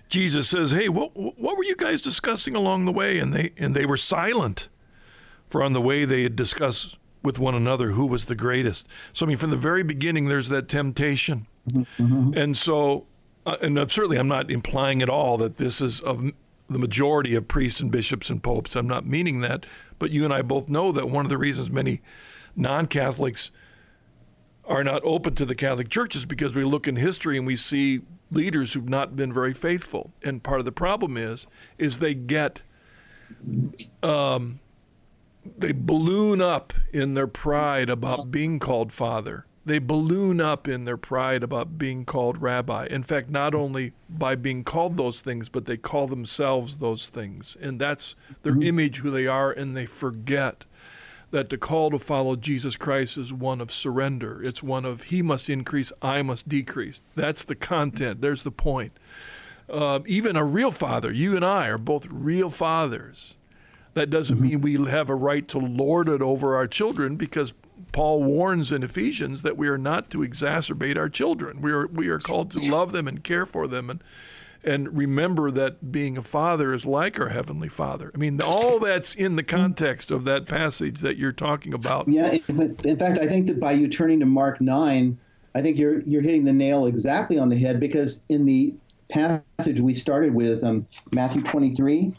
Jesus 0.09 0.49
says, 0.49 0.73
"Hey, 0.73 0.89
what 0.89 1.17
what 1.17 1.57
were 1.57 1.65
you 1.65 1.75
guys 1.75 2.03
discussing 2.03 2.55
along 2.55 2.85
the 2.85 2.93
way?" 2.93 3.19
And 3.19 3.33
they 3.33 3.53
and 3.57 3.75
they 3.75 3.87
were 3.87 3.97
silent. 3.97 4.69
For 5.49 5.63
on 5.63 5.75
the 5.75 5.83
way 5.83 6.07
they 6.07 6.23
had 6.23 6.35
discussed 6.35 6.97
with 7.23 7.39
one 7.39 7.55
another 7.55 7.91
who 7.91 8.07
was 8.07 8.25
the 8.25 8.35
greatest. 8.35 8.87
So 9.13 9.27
I 9.27 9.29
mean 9.29 9.37
from 9.37 9.51
the 9.51 9.57
very 9.57 9.83
beginning 9.83 10.27
there's 10.27 10.49
that 10.49 10.69
temptation. 10.69 11.47
Mm-hmm. 11.69 12.33
And 12.35 12.57
so 12.57 13.07
uh, 13.45 13.57
and 13.61 13.77
certainly 13.91 14.19
I'm 14.19 14.29
not 14.29 14.51
implying 14.51 15.03
at 15.03 15.09
all 15.09 15.37
that 15.39 15.57
this 15.57 15.81
is 15.81 16.01
of 16.01 16.31
the 16.69 16.79
majority 16.79 17.35
of 17.35 17.49
priests 17.49 17.81
and 17.81 17.91
bishops 17.91 18.31
and 18.31 18.43
popes. 18.43 18.77
I'm 18.77 18.89
not 18.89 19.07
meaning 19.07 19.41
that, 19.41 19.67
but 19.99 20.11
you 20.11 20.25
and 20.25 20.33
I 20.33 20.43
both 20.43 20.69
know 20.69 20.93
that 20.93 21.11
one 21.11 21.25
of 21.25 21.29
the 21.29 21.39
reasons 21.39 21.71
many 21.71 22.01
non-Catholics 22.57 23.51
are 24.65 24.85
not 24.85 25.03
open 25.05 25.35
to 25.35 25.45
the 25.45 25.55
Catholic 25.55 25.89
Church 25.89 26.15
is 26.15 26.25
because 26.25 26.55
we 26.55 26.65
look 26.65 26.87
in 26.87 26.97
history 26.97 27.37
and 27.37 27.47
we 27.47 27.57
see 27.57 28.03
leaders 28.31 28.73
who've 28.73 28.89
not 28.89 29.17
been 29.17 29.33
very 29.33 29.53
faithful. 29.53 30.13
And 30.23 30.43
part 30.43 30.61
of 30.61 30.65
the 30.65 30.73
problem 30.73 31.17
is 31.17 31.47
is 31.79 31.99
they 31.99 32.15
get 32.15 32.63
um, 34.03 34.61
they 35.59 35.73
balloon 35.73 36.41
up 36.41 36.73
in 36.93 37.15
their 37.15 37.27
pride 37.27 37.91
about 37.91 38.31
being 38.31 38.59
called 38.59 38.93
father 38.93 39.47
they 39.65 39.79
balloon 39.79 40.41
up 40.41 40.67
in 40.67 40.85
their 40.85 40.97
pride 40.97 41.43
about 41.43 41.79
being 41.79 42.05
called 42.05 42.43
rabbi. 42.43 42.87
In 42.87 43.03
fact, 43.03 43.31
not 43.31 43.55
only 43.55 43.93
by 44.09 44.35
being 44.35 44.65
called 44.65 44.97
those 44.97 45.21
things, 45.21 45.49
but 45.49 45.67
they 45.67 45.77
call 45.77 46.09
themselves 46.09 46.79
those 46.79 47.07
things. 47.07 47.57
And 47.61 47.81
that's 47.81 48.17
their 48.43 48.53
mm-hmm. 48.53 48.63
image, 48.63 48.99
who 48.99 49.11
they 49.11 49.27
are, 49.27 49.53
and 49.53 49.77
they 49.77 49.87
forget 49.87 50.65
that 51.31 51.49
the 51.49 51.57
call 51.57 51.91
to 51.91 51.99
follow 51.99 52.37
Jesus 52.37 52.77
Christ 52.77 53.17
is 53.17 53.33
one 53.33 53.61
of 53.61 53.73
surrender. 53.73 54.43
It's 54.43 54.63
one 54.63 54.85
of 54.85 55.05
He 55.05 55.23
must 55.23 55.49
increase, 55.49 55.93
I 56.03 56.23
must 56.23 56.49
decrease. 56.49 57.01
That's 57.15 57.45
the 57.45 57.55
content. 57.55 58.21
There's 58.21 58.43
the 58.43 58.51
point. 58.51 58.93
Uh, 59.71 60.01
even 60.07 60.37
a 60.37 60.45
real 60.45 60.71
father, 60.71 61.11
you 61.11 61.35
and 61.35 61.45
I 61.45 61.69
are 61.69 61.79
both 61.79 62.07
real 62.11 62.51
fathers. 62.51 63.37
That 63.95 64.11
doesn't 64.11 64.39
mm-hmm. 64.39 64.63
mean 64.63 64.81
we 64.83 64.91
have 64.91 65.09
a 65.09 65.15
right 65.15 65.47
to 65.49 65.59
lord 65.59 66.09
it 66.09 66.21
over 66.21 66.57
our 66.57 66.67
children 66.67 67.17
because 67.17 67.55
Paul 67.93 68.23
warns 68.23 68.73
in 68.73 68.83
Ephesians 68.83 69.43
that 69.43 69.57
we 69.57 69.69
are 69.69 69.79
not 69.79 70.11
to 70.11 70.19
exacerbate 70.19 70.97
our 70.97 71.09
children. 71.09 71.61
We 71.61 71.73
are 71.73 71.87
we 71.87 72.09
are 72.09 72.19
called 72.19 72.51
to 72.53 72.59
love 72.59 72.93
them 72.93 73.07
and 73.07 73.23
care 73.23 73.47
for 73.47 73.69
them 73.69 73.91
and 73.91 74.03
and 74.65 74.97
remember 74.97 75.51
that 75.51 75.91
being 75.91 76.17
a 76.17 76.23
father 76.23 76.73
is 76.73 76.87
like 76.87 77.19
our 77.19 77.31
heavenly 77.31 77.69
father. 77.69 78.13
I 78.15 78.19
mean, 78.19 78.41
all 78.41 78.79
that's 78.79 79.15
in 79.15 79.37
the 79.37 79.43
context 79.43 80.11
of 80.11 80.25
that 80.25 80.47
passage 80.47 81.01
that 81.01 81.17
you're 81.17 81.33
talking 81.33 81.75
about. 81.75 82.09
Yeah, 82.09 82.39
in 82.49 82.97
fact, 82.97 83.19
I 83.19 83.27
think 83.27 83.47
that 83.49 83.59
by 83.59 83.73
you 83.73 83.89
turning 83.89 84.21
to 84.21 84.27
Mark 84.27 84.61
9, 84.61 85.19
I 85.55 85.63
think 85.63 85.79
you're 85.79 86.01
you're 86.03 86.23
hitting 86.23 86.45
the 86.45 86.53
nail 86.53 86.87
exactly 86.87 87.39
on 87.39 87.49
the 87.49 87.59
head 87.59 87.81
because 87.81 88.23
in 88.29 88.47
the 88.47 88.75
passage 89.09 89.81
we 89.81 89.95
started 89.95 90.35
with 90.35 90.65
um, 90.65 90.87
Matthew 91.11 91.43
23, 91.43 92.15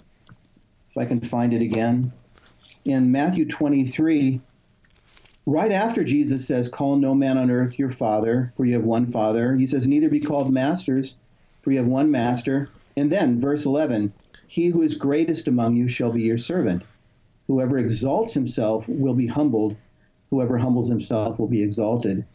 if 0.90 0.98
I 0.98 1.06
can 1.06 1.22
find 1.22 1.54
it 1.54 1.62
again, 1.62 2.12
in 2.86 3.12
Matthew 3.12 3.48
23, 3.48 4.42
right 5.45 5.71
after 5.71 6.03
Jesus 6.03 6.45
says, 6.47 6.69
Call 6.69 6.95
no 6.95 7.13
man 7.13 7.38
on 7.38 7.51
earth 7.51 7.79
your 7.79 7.91
father, 7.91 8.53
for 8.56 8.65
you 8.65 8.73
have 8.73 8.86
one 8.86 9.08
father, 9.08 9.56
he 9.56 9.67
says, 9.67 9.88
Neither 9.88 10.10
be 10.10 10.19
called 10.19 10.51
masters, 10.51 11.17
for 11.62 11.71
you 11.71 11.77
have 11.77 11.88
one 11.88 12.12
master. 12.12 12.69
And 12.95 13.12
then, 13.12 13.39
verse 13.39 13.65
11, 13.65 14.13
He 14.47 14.67
who 14.67 14.82
is 14.82 14.95
greatest 14.95 15.47
among 15.47 15.75
you 15.75 15.88
shall 15.88 16.12
be 16.12 16.21
your 16.21 16.38
servant. 16.38 16.84
Whoever 17.47 17.77
exalts 17.77 18.34
himself 18.34 18.88
will 18.88 19.13
be 19.13 19.27
humbled, 19.27 19.75
whoever 20.29 20.60
humbles 20.60 20.89
himself 20.89 21.39
will 21.39 21.47
be 21.47 21.62
exalted. 21.62 22.25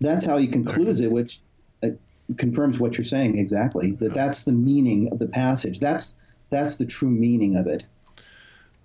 That's 0.00 0.26
how 0.26 0.36
he 0.36 0.46
concludes 0.46 1.00
it, 1.00 1.10
which 1.10 1.40
uh, 1.82 1.90
confirms 2.36 2.78
what 2.78 2.96
you're 2.96 3.04
saying 3.04 3.38
exactly. 3.38 3.92
That 3.92 4.14
that's 4.14 4.44
the 4.44 4.52
meaning 4.52 5.10
of 5.10 5.18
the 5.18 5.28
passage. 5.28 5.80
That's 5.80 6.16
that's 6.50 6.76
the 6.76 6.86
true 6.86 7.10
meaning 7.10 7.56
of 7.56 7.66
it. 7.66 7.84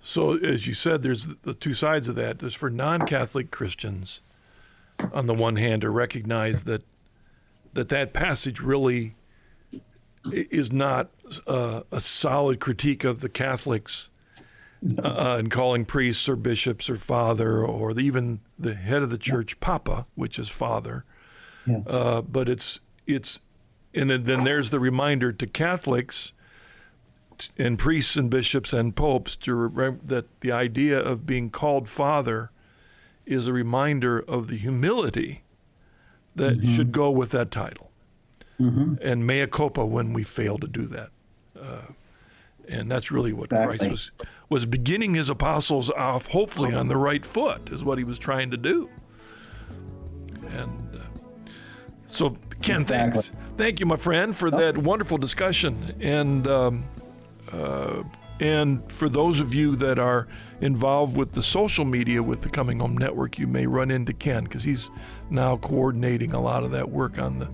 So, 0.02 0.38
as 0.38 0.66
you 0.66 0.74
said, 0.74 1.02
there's 1.02 1.28
the 1.44 1.54
two 1.54 1.74
sides 1.74 2.08
of 2.08 2.16
that. 2.16 2.40
There's 2.40 2.54
for 2.54 2.70
non-Catholic 2.70 3.52
Christians, 3.52 4.22
on 5.14 5.26
the 5.26 5.34
one 5.34 5.58
hand, 5.58 5.82
to 5.82 5.90
recognize 5.90 6.64
that 6.64 6.84
that 7.74 7.90
that 7.90 8.14
passage 8.14 8.60
really 8.60 9.16
is 10.32 10.72
not 10.72 11.10
uh, 11.48 11.82
a 11.92 12.02
solid 12.02 12.60
critique 12.60 13.04
of 13.04 13.22
the 13.22 13.30
Catholics 13.30 14.10
uh, 15.04 15.36
and 15.38 15.52
calling 15.52 15.86
priests 15.86 16.28
or 16.28 16.36
bishops 16.36 16.90
or 16.90 16.96
father 16.96 17.64
or 17.64 17.98
even 18.00 18.40
the 18.58 18.74
head 18.74 19.04
of 19.04 19.10
the 19.10 19.18
church 19.18 19.54
yeah. 19.54 19.66
Papa, 19.66 20.06
which 20.16 20.40
is 20.40 20.50
father. 20.50 21.06
Yeah. 21.66 21.80
Uh, 21.86 22.22
but 22.22 22.50
it's 22.50 22.80
it's 23.06 23.40
and 23.94 24.10
then, 24.10 24.24
then 24.24 24.44
there's 24.44 24.70
the 24.70 24.80
reminder 24.80 25.32
to 25.32 25.48
Catholics 25.48 26.34
and 27.58 27.78
priests 27.78 28.15
and 28.15 28.30
bishops 28.30 28.73
and 28.73 28.95
popes 28.95 29.36
to 29.38 29.54
remember 29.54 30.04
that 30.06 30.41
the 30.41 30.52
idea 30.52 30.99
of 30.99 31.25
being 31.25 31.49
called 31.49 31.88
Father 31.88 32.52
is 33.25 33.47
a 33.47 33.54
reminder 33.54 34.19
of 34.19 34.47
the 34.47 34.58
humility 34.58 35.43
that 36.36 36.58
mm-hmm. 36.58 36.73
should 36.73 36.91
go 36.91 37.10
with 37.10 37.32
that 37.32 37.52
title. 37.52 37.91
Mm-hmm. 38.60 38.95
And 39.02 39.25
mea 39.25 39.47
culpa 39.47 39.86
when 39.86 40.13
we 40.13 40.23
fail 40.23 40.58
to 40.58 40.67
do 40.67 40.86
that. 40.88 41.10
Uh, 41.60 41.93
and 42.67 42.91
that's 42.91 43.12
really 43.12 43.34
what 43.34 43.45
exactly. 43.45 43.78
Christ 43.78 43.91
was 43.91 44.12
was 44.49 44.65
beginning 44.65 45.13
his 45.13 45.30
apostles 45.30 45.89
off, 45.91 46.28
hopefully 46.28 46.73
on 46.73 46.88
the 46.88 46.97
right 46.97 47.25
foot, 47.25 47.69
is 47.71 47.84
what 47.84 47.97
he 47.97 48.04
was 48.04 48.17
trying 48.17 48.49
to 48.52 48.58
do. 48.58 48.89
And 50.49 50.89
uh, 50.95 51.52
so, 52.08 52.36
Ken, 52.62 52.82
exactly. 52.82 53.21
thanks. 53.21 53.32
Thank 53.58 53.80
you, 53.80 53.86
my 53.86 53.95
friend, 53.95 54.36
for 54.36 54.49
that 54.49 54.78
wonderful 54.78 55.19
discussion. 55.19 55.95
And 55.99 56.47
um, 56.47 56.84
uh, 57.52 58.04
and 58.40 58.90
for 58.92 59.10
those 59.10 59.42
of 59.42 59.54
you 59.54 59.76
that 59.78 60.00
are 60.00 60.28
involved 60.62 61.18
with 61.18 61.34
the 61.34 61.44
social 61.44 61.86
media 61.86 62.24
with 62.24 62.42
the 62.42 62.50
Coming 62.50 62.80
Home 62.80 62.98
Network, 62.98 63.38
you 63.38 63.48
may 63.48 63.68
run 63.68 63.92
into 63.92 64.14
Ken 64.14 64.46
because 64.46 64.64
he's 64.64 64.90
now 65.30 65.58
coordinating 65.58 66.34
a 66.34 66.42
lot 66.42 66.64
of 66.64 66.72
that 66.72 66.90
work 66.90 67.20
on 67.20 67.40
the 67.40 67.50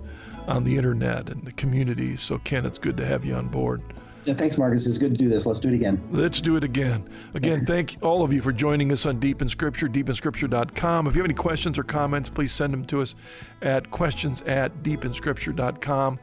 on 0.47 0.63
the 0.63 0.77
internet 0.77 1.27
and 1.29 1.43
the 1.43 1.51
community. 1.53 2.15
So, 2.17 2.37
Ken, 2.37 2.67
it's 2.67 2.77
good 2.77 2.97
to 2.97 3.05
have 3.05 3.25
you 3.25 3.33
on 3.33 3.47
board. 3.47 3.81
Yeah, 4.25 4.33
thanks, 4.33 4.57
Marcus. 4.57 4.87
It's 4.87 4.97
good 4.97 5.11
to 5.11 5.17
do 5.17 5.29
this. 5.29 5.45
Let's 5.45 5.59
do 5.59 5.69
it 5.69 5.75
again. 5.75 6.01
Let's 6.11 6.41
do 6.41 6.55
it 6.55 6.63
again. 6.63 7.07
Again, 7.35 7.63
thank 7.63 7.97
all 8.01 8.23
of 8.23 8.33
you 8.33 8.41
for 8.41 8.51
joining 8.51 8.91
us 8.91 9.05
on 9.05 9.19
Deep 9.19 9.41
in 9.41 9.49
Scripture, 9.49 9.87
deepinscripture.com. 9.87 11.07
If 11.07 11.15
you 11.15 11.21
have 11.21 11.27
any 11.27 11.35
questions 11.35 11.77
or 11.77 11.83
comments, 11.83 12.27
please 12.29 12.51
send 12.51 12.73
them 12.73 12.85
to 12.85 13.01
us 13.01 13.15
at 13.61 13.91
questions 13.91 14.41
at 14.43 14.81
deepinscripture.com. 14.81 16.19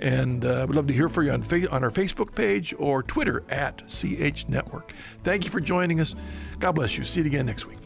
And 0.00 0.44
uh, 0.46 0.64
we'd 0.66 0.76
love 0.76 0.86
to 0.86 0.94
hear 0.94 1.10
from 1.10 1.26
you 1.26 1.32
on, 1.32 1.42
fa- 1.42 1.70
on 1.70 1.84
our 1.84 1.90
Facebook 1.90 2.34
page 2.34 2.74
or 2.78 3.02
Twitter 3.02 3.44
at 3.50 3.82
CH 3.86 4.48
Network. 4.48 4.94
Thank 5.22 5.44
you 5.44 5.50
for 5.50 5.60
joining 5.60 6.00
us. 6.00 6.16
God 6.58 6.72
bless 6.72 6.96
you. 6.96 7.04
See 7.04 7.20
you 7.20 7.26
again 7.26 7.46
next 7.46 7.66
week. 7.66 7.76